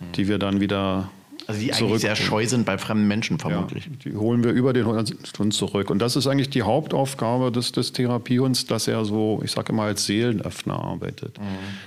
mhm. 0.00 0.12
die 0.12 0.28
wir 0.28 0.38
dann 0.38 0.60
wieder 0.60 1.10
also 1.48 1.62
die 1.62 1.72
eigentlich 1.72 2.02
sehr 2.02 2.14
scheu 2.14 2.46
sind 2.46 2.66
bei 2.66 2.76
fremden 2.76 3.08
Menschen 3.08 3.38
vermutlich. 3.38 3.86
Ja, 3.86 3.92
die 4.04 4.16
holen 4.16 4.44
wir 4.44 4.52
über 4.52 4.74
den 4.74 4.84
Hund 4.84 5.54
zurück. 5.54 5.88
Und 5.88 5.98
das 5.98 6.14
ist 6.14 6.26
eigentlich 6.26 6.50
die 6.50 6.60
Hauptaufgabe 6.60 7.50
des, 7.50 7.72
des 7.72 7.92
Therapiehunds, 7.94 8.66
dass 8.66 8.86
er 8.86 9.06
so, 9.06 9.40
ich 9.42 9.52
sage 9.52 9.72
immer, 9.72 9.84
als 9.84 10.04
Seelenöffner 10.04 10.78
arbeitet. 10.78 11.38
Mhm. 11.38 11.44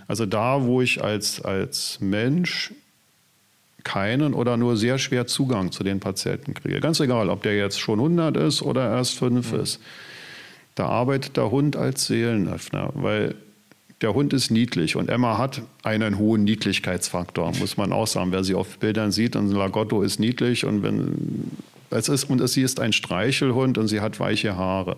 Also 0.08 0.26
da, 0.26 0.64
wo 0.64 0.82
ich 0.82 1.04
als, 1.04 1.42
als 1.42 2.00
Mensch 2.02 2.74
keinen 3.84 4.34
oder 4.34 4.58
nur 4.58 4.78
sehr 4.78 4.98
schwer 4.98 5.28
Zugang 5.28 5.72
zu 5.72 5.84
den 5.84 6.00
Patienten 6.00 6.54
kriege. 6.54 6.80
Ganz 6.80 7.00
egal, 7.00 7.30
ob 7.30 7.44
der 7.44 7.56
jetzt 7.56 7.80
schon 7.80 8.00
100 8.00 8.38
ist 8.38 8.62
oder 8.62 8.90
erst 8.90 9.18
5 9.18 9.52
mhm. 9.52 9.60
ist. 9.60 9.80
Da 10.76 10.88
arbeitet 10.88 11.38
der 11.38 11.52
Hund 11.52 11.76
als 11.76 12.08
Seelenöffner, 12.08 12.92
weil 12.94 13.36
der 14.02 14.14
Hund 14.14 14.34
ist 14.34 14.50
niedlich 14.50 14.96
und 14.96 15.10
Emma 15.10 15.38
hat 15.38 15.62
einen 15.84 16.18
hohen 16.18 16.44
Niedlichkeitsfaktor, 16.44 17.52
muss 17.60 17.78
man 17.78 17.94
auch 17.94 18.08
sagen. 18.08 18.32
Wer 18.32 18.44
sie 18.44 18.56
auf 18.56 18.80
Bildern 18.80 19.12
sieht, 19.12 19.36
und 19.36 19.52
Lagotto 19.52 20.02
ist 20.02 20.20
niedlich 20.20 20.66
und 20.66 20.82
wenn 20.82 21.52
es 21.92 22.10
ist 22.10 22.24
und 22.26 22.46
sie 22.48 22.62
ist 22.62 22.80
ein 22.80 22.94
Streichelhund 22.94 23.78
und 23.78 23.88
sie 23.88 24.00
hat 24.00 24.20
weiche 24.20 24.56
Haare 24.56 24.98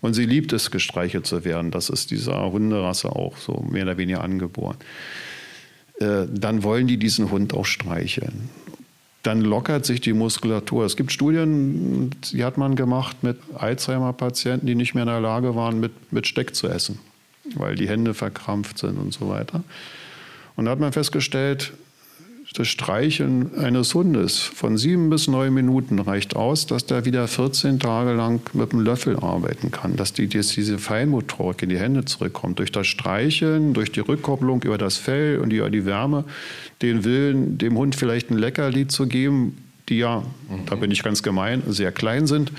und 0.00 0.14
sie 0.14 0.26
liebt 0.26 0.52
es 0.52 0.70
gestreichelt 0.70 1.26
zu 1.26 1.44
werden. 1.44 1.70
Das 1.70 1.90
ist 1.90 2.10
dieser 2.10 2.50
Hunderasse 2.50 3.10
auch 3.10 3.36
so 3.36 3.64
mehr 3.70 3.84
oder 3.84 3.98
weniger 3.98 4.24
angeboren. 4.24 4.76
Äh, 6.04 6.26
dann 6.30 6.62
wollen 6.62 6.86
die 6.86 6.96
diesen 6.96 7.30
Hund 7.30 7.54
auch 7.54 7.66
streicheln. 7.66 8.48
Dann 9.22 9.40
lockert 9.40 9.86
sich 9.86 10.00
die 10.00 10.12
Muskulatur. 10.12 10.84
Es 10.84 10.96
gibt 10.96 11.10
Studien, 11.10 12.10
die 12.32 12.44
hat 12.44 12.58
man 12.58 12.76
gemacht 12.76 13.22
mit 13.22 13.38
Alzheimer-Patienten, 13.54 14.66
die 14.66 14.74
nicht 14.74 14.94
mehr 14.94 15.04
in 15.04 15.08
der 15.08 15.20
Lage 15.20 15.54
waren, 15.54 15.80
mit, 15.80 16.12
mit 16.12 16.26
Steck 16.26 16.54
zu 16.54 16.68
essen, 16.68 16.98
weil 17.54 17.74
die 17.74 17.88
Hände 17.88 18.12
verkrampft 18.12 18.78
sind 18.78 18.98
und 18.98 19.14
so 19.14 19.30
weiter. 19.30 19.64
Und 20.56 20.66
da 20.66 20.72
hat 20.72 20.80
man 20.80 20.92
festgestellt, 20.92 21.72
das 22.54 22.68
Streicheln 22.68 23.58
eines 23.58 23.94
Hundes 23.94 24.38
von 24.38 24.78
sieben 24.78 25.10
bis 25.10 25.26
neun 25.26 25.52
Minuten 25.52 25.98
reicht 25.98 26.36
aus, 26.36 26.66
dass 26.66 26.86
der 26.86 27.04
wieder 27.04 27.26
14 27.26 27.80
Tage 27.80 28.12
lang 28.12 28.40
mit 28.52 28.70
dem 28.70 28.80
Löffel 28.80 29.16
arbeiten 29.16 29.72
kann, 29.72 29.96
dass, 29.96 30.12
die, 30.12 30.28
diese 30.28 30.78
Feinmotorik 30.78 31.64
in 31.64 31.68
die 31.68 31.78
Hände 31.78 32.04
zurückkommt. 32.04 32.60
Durch 32.60 32.70
das 32.70 32.86
Streicheln, 32.86 33.74
durch 33.74 33.90
die 33.90 34.00
Rückkopplung 34.00 34.62
über 34.62 34.78
das 34.78 34.96
Fell 34.96 35.40
und 35.40 35.52
über 35.52 35.68
die 35.68 35.84
Wärme, 35.84 36.24
den 36.80 37.02
Willen, 37.02 37.58
dem 37.58 37.76
Hund 37.76 37.96
vielleicht 37.96 38.30
ein 38.30 38.38
Leckerli 38.38 38.86
zu 38.86 39.08
geben, 39.08 39.58
die 39.88 39.98
ja, 39.98 40.20
mhm. 40.20 40.66
da 40.66 40.76
bin 40.76 40.92
ich 40.92 41.02
ganz 41.02 41.24
gemein, 41.24 41.64
sehr 41.66 41.90
klein 41.90 42.28
sind. 42.28 42.52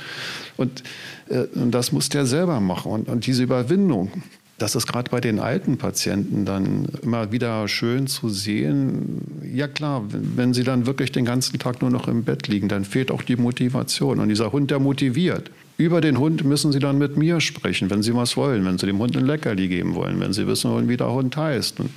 Und, 0.58 0.84
äh, 1.29 1.45
und 1.55 1.71
das 1.71 1.93
muss 1.93 2.10
der 2.10 2.25
selber 2.25 2.60
machen. 2.60 2.91
Und, 2.91 3.08
und 3.08 3.25
diese 3.25 3.43
Überwindung, 3.43 4.12
das 4.57 4.75
ist 4.75 4.87
gerade 4.87 5.11
bei 5.11 5.19
den 5.19 5.39
alten 5.39 5.77
Patienten 5.77 6.45
dann 6.45 6.87
immer 7.01 7.31
wieder 7.31 7.67
schön 7.67 8.07
zu 8.07 8.29
sehen. 8.29 9.41
Ja 9.53 9.67
klar, 9.67 10.03
wenn 10.09 10.53
sie 10.53 10.63
dann 10.63 10.85
wirklich 10.85 11.11
den 11.11 11.25
ganzen 11.25 11.59
Tag 11.59 11.81
nur 11.81 11.89
noch 11.91 12.07
im 12.07 12.23
Bett 12.23 12.47
liegen, 12.47 12.69
dann 12.69 12.85
fehlt 12.85 13.11
auch 13.11 13.21
die 13.21 13.35
Motivation. 13.35 14.19
Und 14.19 14.29
dieser 14.29 14.53
Hund, 14.53 14.71
der 14.71 14.79
motiviert. 14.79 15.51
Über 15.77 15.99
den 15.99 16.19
Hund 16.19 16.45
müssen 16.45 16.71
sie 16.71 16.79
dann 16.79 16.97
mit 16.97 17.17
mir 17.17 17.41
sprechen, 17.41 17.89
wenn 17.89 18.01
sie 18.01 18.15
was 18.15 18.37
wollen, 18.37 18.63
wenn 18.63 18.77
sie 18.77 18.85
dem 18.85 18.99
Hund 18.99 19.17
ein 19.17 19.25
Leckerli 19.25 19.67
geben 19.67 19.93
wollen, 19.93 20.21
wenn 20.21 20.31
sie 20.31 20.47
wissen 20.47 20.71
wollen, 20.71 20.87
wie 20.87 20.95
der 20.95 21.11
Hund 21.11 21.35
heißt. 21.35 21.81
Und 21.81 21.89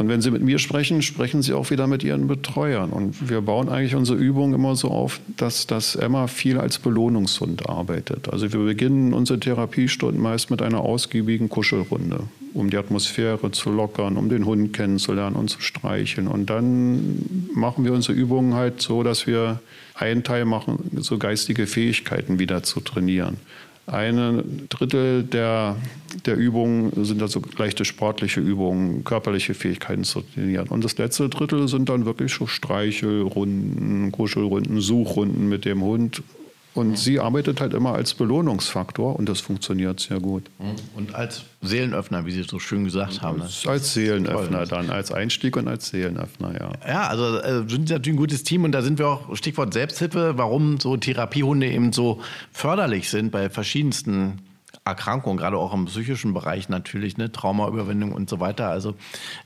und 0.00 0.08
wenn 0.08 0.22
Sie 0.22 0.30
mit 0.30 0.42
mir 0.42 0.58
sprechen, 0.58 1.02
sprechen 1.02 1.42
Sie 1.42 1.52
auch 1.52 1.68
wieder 1.68 1.86
mit 1.86 2.02
Ihren 2.02 2.26
Betreuern. 2.26 2.88
Und 2.88 3.28
wir 3.28 3.42
bauen 3.42 3.68
eigentlich 3.68 3.94
unsere 3.94 4.16
Übung 4.16 4.54
immer 4.54 4.74
so 4.74 4.88
auf, 4.88 5.20
dass, 5.36 5.66
dass 5.66 5.94
Emma 5.94 6.26
viel 6.26 6.56
als 6.56 6.78
Belohnungshund 6.78 7.68
arbeitet. 7.68 8.32
Also 8.32 8.50
wir 8.50 8.60
beginnen 8.60 9.12
unsere 9.12 9.38
Therapiestunden 9.38 10.18
meist 10.18 10.50
mit 10.50 10.62
einer 10.62 10.80
ausgiebigen 10.80 11.50
Kuschelrunde, 11.50 12.20
um 12.54 12.70
die 12.70 12.78
Atmosphäre 12.78 13.50
zu 13.50 13.70
lockern, 13.70 14.16
um 14.16 14.30
den 14.30 14.46
Hund 14.46 14.72
kennenzulernen 14.72 15.36
und 15.36 15.50
zu 15.50 15.60
streicheln. 15.60 16.28
Und 16.28 16.48
dann 16.48 17.18
machen 17.52 17.84
wir 17.84 17.92
unsere 17.92 18.14
Übungen 18.14 18.54
halt 18.54 18.80
so, 18.80 19.02
dass 19.02 19.26
wir 19.26 19.60
einen 19.94 20.24
Teil 20.24 20.46
machen, 20.46 20.78
so 20.96 21.18
geistige 21.18 21.66
Fähigkeiten 21.66 22.38
wieder 22.38 22.62
zu 22.62 22.80
trainieren. 22.80 23.36
Ein 23.90 24.68
Drittel 24.68 25.24
der, 25.24 25.76
der 26.24 26.36
Übungen 26.36 27.04
sind 27.04 27.20
also 27.22 27.42
leichte 27.58 27.84
sportliche 27.84 28.40
Übungen, 28.40 29.02
körperliche 29.02 29.54
Fähigkeiten 29.54 30.04
zu 30.04 30.20
trainieren. 30.20 30.68
Und 30.68 30.84
das 30.84 30.96
letzte 30.96 31.28
Drittel 31.28 31.66
sind 31.66 31.88
dann 31.88 32.04
wirklich 32.04 32.32
so 32.32 32.46
Streichelrunden, 32.46 34.12
Kuschelrunden, 34.12 34.80
Suchrunden 34.80 35.48
mit 35.48 35.64
dem 35.64 35.82
Hund, 35.82 36.22
und 36.74 36.98
sie 36.98 37.18
arbeitet 37.18 37.60
halt 37.60 37.74
immer 37.74 37.94
als 37.94 38.14
Belohnungsfaktor 38.14 39.16
und 39.16 39.28
das 39.28 39.40
funktioniert 39.40 39.98
sehr 39.98 40.20
gut. 40.20 40.44
Mhm. 40.58 40.76
Und 40.96 41.14
als 41.14 41.42
Seelenöffner, 41.62 42.26
wie 42.26 42.30
Sie 42.30 42.44
so 42.44 42.58
schön 42.58 42.84
gesagt 42.84 43.22
haben. 43.22 43.38
Ne? 43.38 43.48
Als 43.66 43.92
Seelenöffner 43.92 44.66
dann, 44.66 44.88
als 44.90 45.10
Einstieg 45.12 45.56
und 45.56 45.66
als 45.66 45.88
Seelenöffner, 45.88 46.54
ja. 46.58 46.72
Ja, 46.86 47.08
also 47.08 47.38
äh, 47.38 47.68
sind 47.68 47.88
Sie 47.88 47.94
natürlich 47.94 48.14
ein 48.14 48.20
gutes 48.20 48.44
Team 48.44 48.64
und 48.64 48.72
da 48.72 48.82
sind 48.82 48.98
wir 48.98 49.08
auch, 49.08 49.36
Stichwort 49.36 49.72
Selbsthilfe, 49.72 50.34
warum 50.36 50.78
so 50.78 50.96
Therapiehunde 50.96 51.66
eben 51.66 51.92
so 51.92 52.20
förderlich 52.52 53.10
sind 53.10 53.32
bei 53.32 53.50
verschiedensten 53.50 54.38
Erkrankungen, 54.84 55.38
gerade 55.38 55.58
auch 55.58 55.74
im 55.74 55.84
psychischen 55.84 56.32
Bereich 56.32 56.68
natürlich, 56.68 57.18
ne, 57.18 57.30
Traumaüberwindung 57.30 58.12
und 58.12 58.30
so 58.30 58.40
weiter. 58.40 58.68
Also 58.68 58.94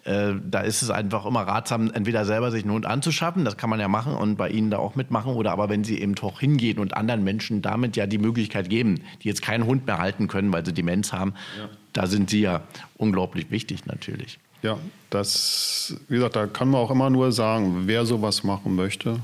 äh, 0.05 0.33
da 0.43 0.61
ist 0.61 0.83
es 0.83 0.91
einfach 0.91 1.27
immer 1.27 1.43
ratsam, 1.43 1.91
entweder 1.93 2.25
selber 2.25 2.51
sich 2.51 2.63
einen 2.63 2.73
Hund 2.73 2.87
anzuschaffen, 2.87 3.45
das 3.45 3.57
kann 3.57 3.69
man 3.69 3.81
ja 3.81 3.89
machen 3.89 4.15
und 4.15 4.37
bei 4.37 4.49
Ihnen 4.49 4.71
da 4.71 4.79
auch 4.79 4.95
mitmachen, 4.95 5.35
oder 5.35 5.53
aber 5.53 5.69
wenn 5.69 5.83
Sie 5.83 6.01
eben 6.01 6.15
doch 6.15 6.41
hingehen 6.41 6.79
und 6.79 6.97
anderen 6.97 7.25
Menschen 7.25 7.63
damit 7.63 7.97
ja 7.97 8.07
die 8.07 8.19
Möglichkeit 8.19 8.71
geben, 8.71 9.01
die 9.23 9.29
jetzt 9.29 9.43
keinen 9.43 9.67
Hund 9.67 9.87
mehr 9.87 9.99
halten 9.99 10.29
können, 10.29 10.53
weil 10.53 10.65
sie 10.65 10.73
Demenz 10.73 11.13
haben, 11.13 11.35
ja. 11.59 11.69
da 11.93 12.07
sind 12.07 12.31
Sie 12.31 12.41
ja 12.41 12.63
unglaublich 12.97 13.51
wichtig 13.51 13.87
natürlich. 13.87 14.39
Ja, 14.63 14.79
das, 15.11 15.97
wie 16.09 16.15
gesagt, 16.15 16.37
da 16.37 16.47
kann 16.47 16.69
man 16.69 16.81
auch 16.81 16.91
immer 16.91 17.11
nur 17.11 17.33
sagen, 17.33 17.83
wer 17.87 18.07
sowas 18.07 18.45
machen 18.45 18.75
möchte, 18.75 19.21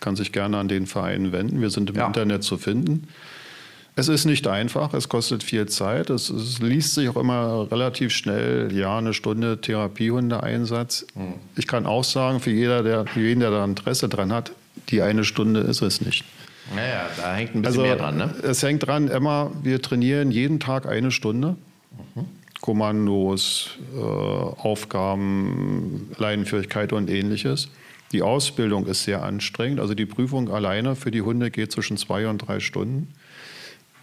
kann 0.00 0.14
sich 0.14 0.30
gerne 0.30 0.58
an 0.58 0.68
den 0.68 0.86
Verein 0.86 1.32
wenden. 1.32 1.60
Wir 1.60 1.70
sind 1.70 1.90
im 1.90 1.96
ja. 1.96 2.06
Internet 2.06 2.44
zu 2.44 2.58
finden. 2.58 3.08
Es 3.98 4.08
ist 4.08 4.26
nicht 4.26 4.46
einfach, 4.46 4.92
es 4.92 5.08
kostet 5.08 5.42
viel 5.42 5.64
Zeit. 5.66 6.10
Es, 6.10 6.28
es, 6.28 6.58
liest 6.58 6.94
sich 6.94 7.08
auch 7.08 7.16
immer 7.16 7.66
relativ 7.70 8.12
schnell, 8.12 8.70
ja, 8.76 8.98
eine 8.98 9.14
Stunde 9.14 9.58
Therapiehundeeinsatz. 9.58 11.06
Mhm. 11.14 11.34
Ich 11.56 11.66
kann 11.66 11.86
auch 11.86 12.04
sagen, 12.04 12.40
für, 12.40 12.50
jeder, 12.50 12.82
der, 12.82 13.06
für 13.06 13.20
jeden, 13.20 13.40
der 13.40 13.50
da 13.50 13.64
Interesse 13.64 14.10
dran 14.10 14.34
hat, 14.34 14.52
die 14.90 15.00
eine 15.00 15.24
Stunde 15.24 15.60
ist 15.60 15.80
es 15.80 16.02
nicht. 16.02 16.26
Naja, 16.74 17.08
da 17.16 17.36
hängt 17.36 17.54
ein 17.54 17.62
bisschen 17.62 17.64
also, 17.64 17.82
mehr 17.82 17.96
dran, 17.96 18.16
ne? 18.18 18.34
Es 18.42 18.62
hängt 18.62 18.86
dran, 18.86 19.08
Emma, 19.08 19.50
wir 19.62 19.80
trainieren 19.80 20.30
jeden 20.30 20.60
Tag 20.60 20.86
eine 20.86 21.10
Stunde. 21.10 21.56
Mhm. 22.14 22.26
Kommandos, 22.60 23.70
äh, 23.96 23.98
Aufgaben, 23.98 26.10
Leinenführigkeit 26.18 26.92
und 26.92 27.08
ähnliches. 27.08 27.70
Die 28.12 28.20
Ausbildung 28.20 28.86
ist 28.86 29.04
sehr 29.04 29.22
anstrengend. 29.22 29.80
Also 29.80 29.94
die 29.94 30.06
Prüfung 30.06 30.50
alleine 30.50 30.96
für 30.96 31.10
die 31.10 31.22
Hunde 31.22 31.50
geht 31.50 31.72
zwischen 31.72 31.96
zwei 31.96 32.28
und 32.28 32.38
drei 32.38 32.60
Stunden. 32.60 33.08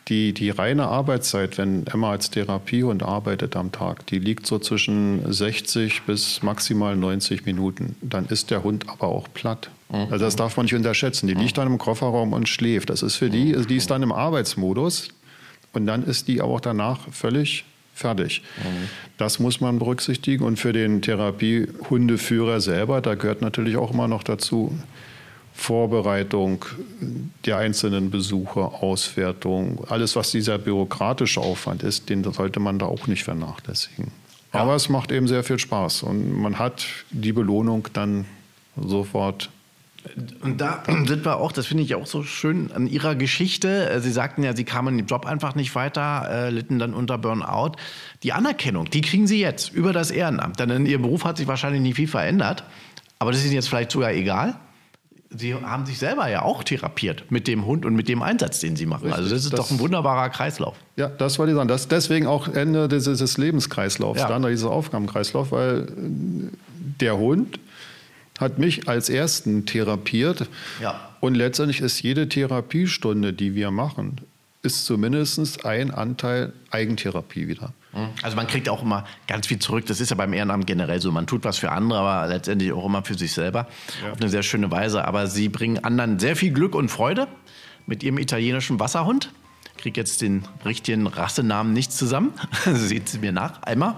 Die, 0.10 0.34
die 0.34 0.50
reine 0.50 0.88
Arbeitszeit, 0.88 1.58
wenn 1.58 1.88
Emma 1.88 2.12
als 2.12 2.30
Therapiehund 2.30 3.04
arbeitet 3.04 3.56
am 3.56 3.72
Tag, 3.72 4.06
die 4.08 4.20
liegt 4.20 4.46
so 4.46 4.60
zwischen 4.60 5.32
60 5.32 6.02
bis 6.02 6.44
maximal 6.44 6.96
90 6.98 7.46
Minuten. 7.46 7.96
Dann 8.02 8.26
ist 8.26 8.52
der 8.52 8.64
Hund 8.64 8.90
aber 8.90 9.08
auch 9.08 9.28
platt. 9.34 9.70
Mhm. 9.90 10.08
Also 10.12 10.26
das 10.26 10.36
darf 10.36 10.58
man 10.58 10.66
nicht 10.66 10.76
unterschätzen. 10.76 11.28
Die 11.28 11.34
liegt 11.34 11.58
dann 11.58 11.68
im 11.68 11.78
Kofferraum 11.78 12.34
und 12.34 12.50
schläft. 12.50 12.90
Das 12.90 13.02
ist 13.02 13.16
für 13.16 13.30
die, 13.30 13.56
die 13.66 13.78
ist 13.78 13.92
dann 13.92 14.04
im 14.04 14.12
Arbeitsmodus 14.12 15.08
und 15.72 15.88
dann 15.88 16.04
ist 16.04 16.28
die 16.28 16.42
auch 16.42 16.60
danach 16.60 17.08
völlig 17.12 17.64
fertig. 17.94 18.42
Mhm. 18.58 18.90
Das 19.18 19.40
muss 19.40 19.62
man 19.62 19.80
berücksichtigen. 19.80 20.44
Und 20.44 20.58
für 20.58 20.74
den 20.74 21.02
Therapiehundeführer 21.02 22.60
selber, 22.60 23.02
da 23.02 23.16
gehört 23.16 23.42
natürlich 23.42 23.78
auch 23.78 23.94
immer 23.94 24.08
noch 24.08 24.24
dazu, 24.24 24.78
Vorbereitung 25.54 26.66
der 27.46 27.58
einzelnen 27.58 28.10
Besuche, 28.10 28.60
Auswertung, 28.60 29.86
alles, 29.88 30.16
was 30.16 30.32
dieser 30.32 30.58
bürokratische 30.58 31.40
Aufwand 31.40 31.84
ist, 31.84 32.10
den 32.10 32.24
sollte 32.24 32.60
man 32.60 32.80
da 32.80 32.88
auch 32.88 33.08
nicht 33.08 33.24
vernachlässigen. 33.24 34.12
Ja. 34.54 34.62
Aber 34.62 34.76
es 34.76 34.90
macht 34.90 35.12
eben 35.12 35.28
sehr 35.28 35.44
viel 35.44 35.60
Spaß 35.60 36.04
und 36.04 36.42
man 36.42 36.60
hat 36.60 36.86
die 37.12 37.34
Belohnung 37.34 37.88
dann 37.94 38.26
sofort 38.76 39.50
und 40.42 40.60
da 40.60 40.84
sind 41.08 41.26
wir 41.26 41.38
auch, 41.38 41.52
das 41.52 41.68
finde 41.68 41.84
ich 41.84 41.96
auch 41.96 42.06
so 42.06 42.24
schön 42.24 42.72
an 42.72 42.88
Ihrer 42.88 43.16
Geschichte. 43.16 44.00
Sie 44.02 44.12
sagten 44.12 44.44
ja, 44.44 44.56
Sie 44.56 44.66
kamen 44.66 45.00
im 45.00 45.06
Job 45.06 45.26
einfach 45.26 45.56
nicht 45.56 45.76
weiter, 45.76 46.28
äh, 46.30 46.50
litten 46.50 46.80
dann 46.80 46.94
unter 46.94 47.18
Burnout. 47.18 47.78
Die 48.24 48.34
Anerkennung, 48.34 48.90
die 48.90 49.02
kriegen 49.02 49.28
Sie 49.28 49.40
jetzt 49.40 49.72
über 49.72 49.94
das 49.94 50.12
Ehrenamt. 50.12 50.60
Denn 50.60 50.70
in 50.70 50.86
Ihrem 50.86 51.04
Beruf 51.04 51.24
hat 51.24 51.38
sich 51.38 51.48
wahrscheinlich 51.48 51.82
nicht 51.82 51.96
viel 51.96 52.08
verändert. 52.08 52.64
Aber 53.20 53.32
das 53.32 53.40
ist 53.40 53.46
Ihnen 53.46 53.56
jetzt 53.56 53.70
vielleicht 53.70 53.92
sogar 53.92 54.12
egal. 54.12 54.56
Sie 55.36 55.56
haben 55.56 55.86
sich 55.86 55.98
selber 55.98 56.30
ja 56.30 56.44
auch 56.44 56.64
therapiert 56.64 57.32
mit 57.32 57.48
dem 57.48 57.66
Hund 57.66 57.86
und 57.86 57.96
mit 57.96 58.08
dem 58.08 58.22
Einsatz, 58.22 58.60
den 58.60 58.76
Sie 58.76 58.86
machen. 58.86 59.06
Richtig, 59.06 59.18
also 59.18 59.30
das 59.30 59.46
ist 59.46 59.54
das, 59.54 59.60
doch 59.60 59.72
ein 59.72 59.80
wunderbarer 59.80 60.30
Kreislauf. 60.30 60.76
Ja, 60.96 61.08
das 61.08 61.40
wollte 61.40 61.52
ich 61.52 61.56
sagen. 61.56 61.68
Das 61.68 61.88
deswegen 61.88 62.28
auch 62.28 62.48
Ende 62.48 62.88
dieses, 62.88 63.18
dieses 63.18 63.38
Lebenskreislaufs, 63.38 64.22
ja. 64.22 64.28
dann 64.28 64.44
dieses 64.44 64.66
Aufgabenkreislauf, 64.66 65.52
weil 65.52 65.88
der 67.02 67.18
Hund 67.18 67.60
hat 68.40 68.60
mich 68.60 68.88
als 68.88 69.10
Ersten 69.10 69.66
therapiert. 69.66 70.48
Ja. 70.82 71.10
Und 71.20 71.36
letztendlich 71.36 71.82
ist 71.82 72.02
jede 72.02 72.30
Therapiestunde, 72.30 73.34
die 73.34 73.56
wir 73.56 73.72
machen, 73.72 74.18
ist 74.62 74.86
zumindest 74.86 75.66
ein 75.66 75.92
Anteil 75.92 76.54
Eigentherapie 76.72 77.48
wieder. 77.48 77.74
Also 78.22 78.36
man 78.36 78.48
kriegt 78.48 78.70
auch 78.70 78.82
immer 78.82 79.06
ganz 79.28 79.48
viel 79.48 79.60
zurück. 79.60 79.86
Das 79.86 80.02
ist 80.02 80.10
ja 80.10 80.16
beim 80.16 80.34
Ehrenamt 80.34 80.66
generell 80.66 81.00
so. 81.00 81.12
Man 81.12 81.28
tut 81.28 81.44
was 81.44 81.58
für 81.58 81.72
andere, 81.72 82.00
aber 82.00 82.28
letztendlich 82.28 82.72
auch 82.72 82.86
immer 82.86 83.04
für 83.04 83.16
sich 83.16 83.34
selber. 83.34 83.68
Ja. 84.04 84.12
Auf 84.12 84.20
eine 84.20 84.30
sehr 84.30 84.44
schöne 84.44 84.72
Weise. 84.72 85.06
Aber 85.06 85.28
sie 85.28 85.50
bringen 85.50 85.84
anderen 85.84 86.20
sehr 86.20 86.36
viel 86.36 86.52
Glück 86.52 86.76
und 86.76 86.90
Freude 86.90 87.28
mit 87.86 88.02
ihrem 88.02 88.18
italienischen 88.18 88.80
Wasserhund 88.80 89.32
kriege 89.78 90.00
jetzt 90.00 90.22
den 90.22 90.44
richtigen 90.66 91.08
Rassenamen 91.08 91.74
nicht 91.74 91.92
zusammen. 91.92 92.34
Sieht 92.74 93.10
sie 93.10 93.20
mir 93.20 93.32
nach, 93.32 93.64
einmal. 93.64 93.96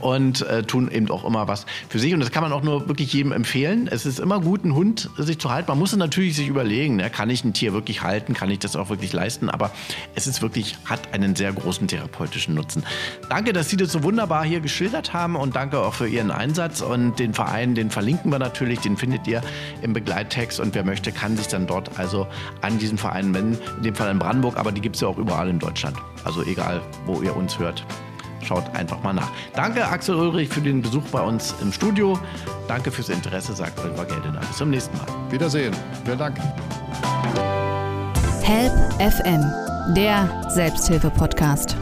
Und 0.00 0.42
äh, 0.42 0.62
tun 0.62 0.90
eben 0.90 1.10
auch 1.10 1.24
immer 1.24 1.48
was 1.48 1.66
für 1.88 1.98
sich. 1.98 2.14
Und 2.14 2.20
das 2.20 2.30
kann 2.30 2.42
man 2.42 2.52
auch 2.52 2.62
nur 2.62 2.88
wirklich 2.88 3.12
jedem 3.12 3.32
empfehlen. 3.32 3.88
Es 3.90 4.06
ist 4.06 4.18
immer 4.18 4.40
gut, 4.40 4.64
einen 4.64 4.74
Hund 4.74 5.10
sich 5.18 5.38
zu 5.38 5.50
halten. 5.50 5.68
Man 5.68 5.78
muss 5.78 5.94
natürlich 5.94 6.36
sich 6.36 6.48
überlegen, 6.48 6.96
ne? 6.96 7.10
kann 7.10 7.28
ich 7.30 7.44
ein 7.44 7.52
Tier 7.52 7.72
wirklich 7.72 8.02
halten? 8.02 8.34
Kann 8.34 8.50
ich 8.50 8.60
das 8.60 8.76
auch 8.76 8.88
wirklich 8.88 9.12
leisten? 9.12 9.50
Aber 9.50 9.70
es 10.14 10.26
ist 10.26 10.42
wirklich, 10.42 10.78
hat 10.84 11.12
einen 11.12 11.36
sehr 11.36 11.52
großen 11.52 11.88
therapeutischen 11.88 12.54
Nutzen. 12.54 12.84
Danke, 13.28 13.52
dass 13.52 13.68
Sie 13.68 13.76
das 13.76 13.92
so 13.92 14.02
wunderbar 14.02 14.44
hier 14.44 14.60
geschildert 14.60 15.12
haben 15.12 15.36
und 15.36 15.56
danke 15.56 15.80
auch 15.80 15.94
für 15.94 16.08
Ihren 16.08 16.30
Einsatz. 16.30 16.80
Und 16.80 17.18
den 17.18 17.34
Verein, 17.34 17.74
den 17.74 17.90
verlinken 17.90 18.30
wir 18.30 18.38
natürlich, 18.38 18.80
den 18.80 18.96
findet 18.96 19.26
ihr 19.26 19.42
im 19.82 19.92
Begleittext. 19.92 20.60
Und 20.60 20.74
wer 20.74 20.84
möchte, 20.84 21.12
kann 21.12 21.36
sich 21.36 21.48
dann 21.48 21.66
dort 21.66 21.98
also 21.98 22.26
an 22.62 22.78
diesen 22.78 22.98
Verein 22.98 23.34
wenden. 23.34 23.58
In 23.78 23.82
dem 23.82 23.94
Fall 23.94 24.10
in 24.10 24.18
Brandenburg, 24.18 24.56
aber 24.56 24.72
die 24.72 24.80
gibt 24.80 24.96
es 24.96 25.02
ja 25.02 25.08
auch 25.16 25.18
überall 25.18 25.48
in 25.48 25.58
Deutschland. 25.58 25.96
Also 26.24 26.42
egal, 26.42 26.80
wo 27.06 27.20
ihr 27.22 27.36
uns 27.36 27.58
hört. 27.58 27.84
Schaut 28.42 28.64
einfach 28.74 29.02
mal 29.02 29.12
nach. 29.12 29.30
Danke, 29.54 29.86
Axel 29.86 30.14
Ulrich, 30.14 30.48
für 30.48 30.60
den 30.60 30.80
Besuch 30.82 31.02
bei 31.10 31.20
uns 31.20 31.54
im 31.60 31.72
Studio. 31.72 32.18
Danke 32.68 32.90
fürs 32.90 33.08
Interesse, 33.08 33.54
sagt 33.54 33.78
Oliver 33.80 34.04
Geldener. 34.04 34.40
Bis 34.40 34.56
zum 34.56 34.70
nächsten 34.70 34.96
Mal. 34.98 35.06
Wiedersehen. 35.30 35.74
Vielen 36.04 36.18
Dank. 36.18 36.38
Help 38.42 38.72
FM, 39.00 39.42
der 39.94 40.50
Selbsthilfe-Podcast. 40.50 41.76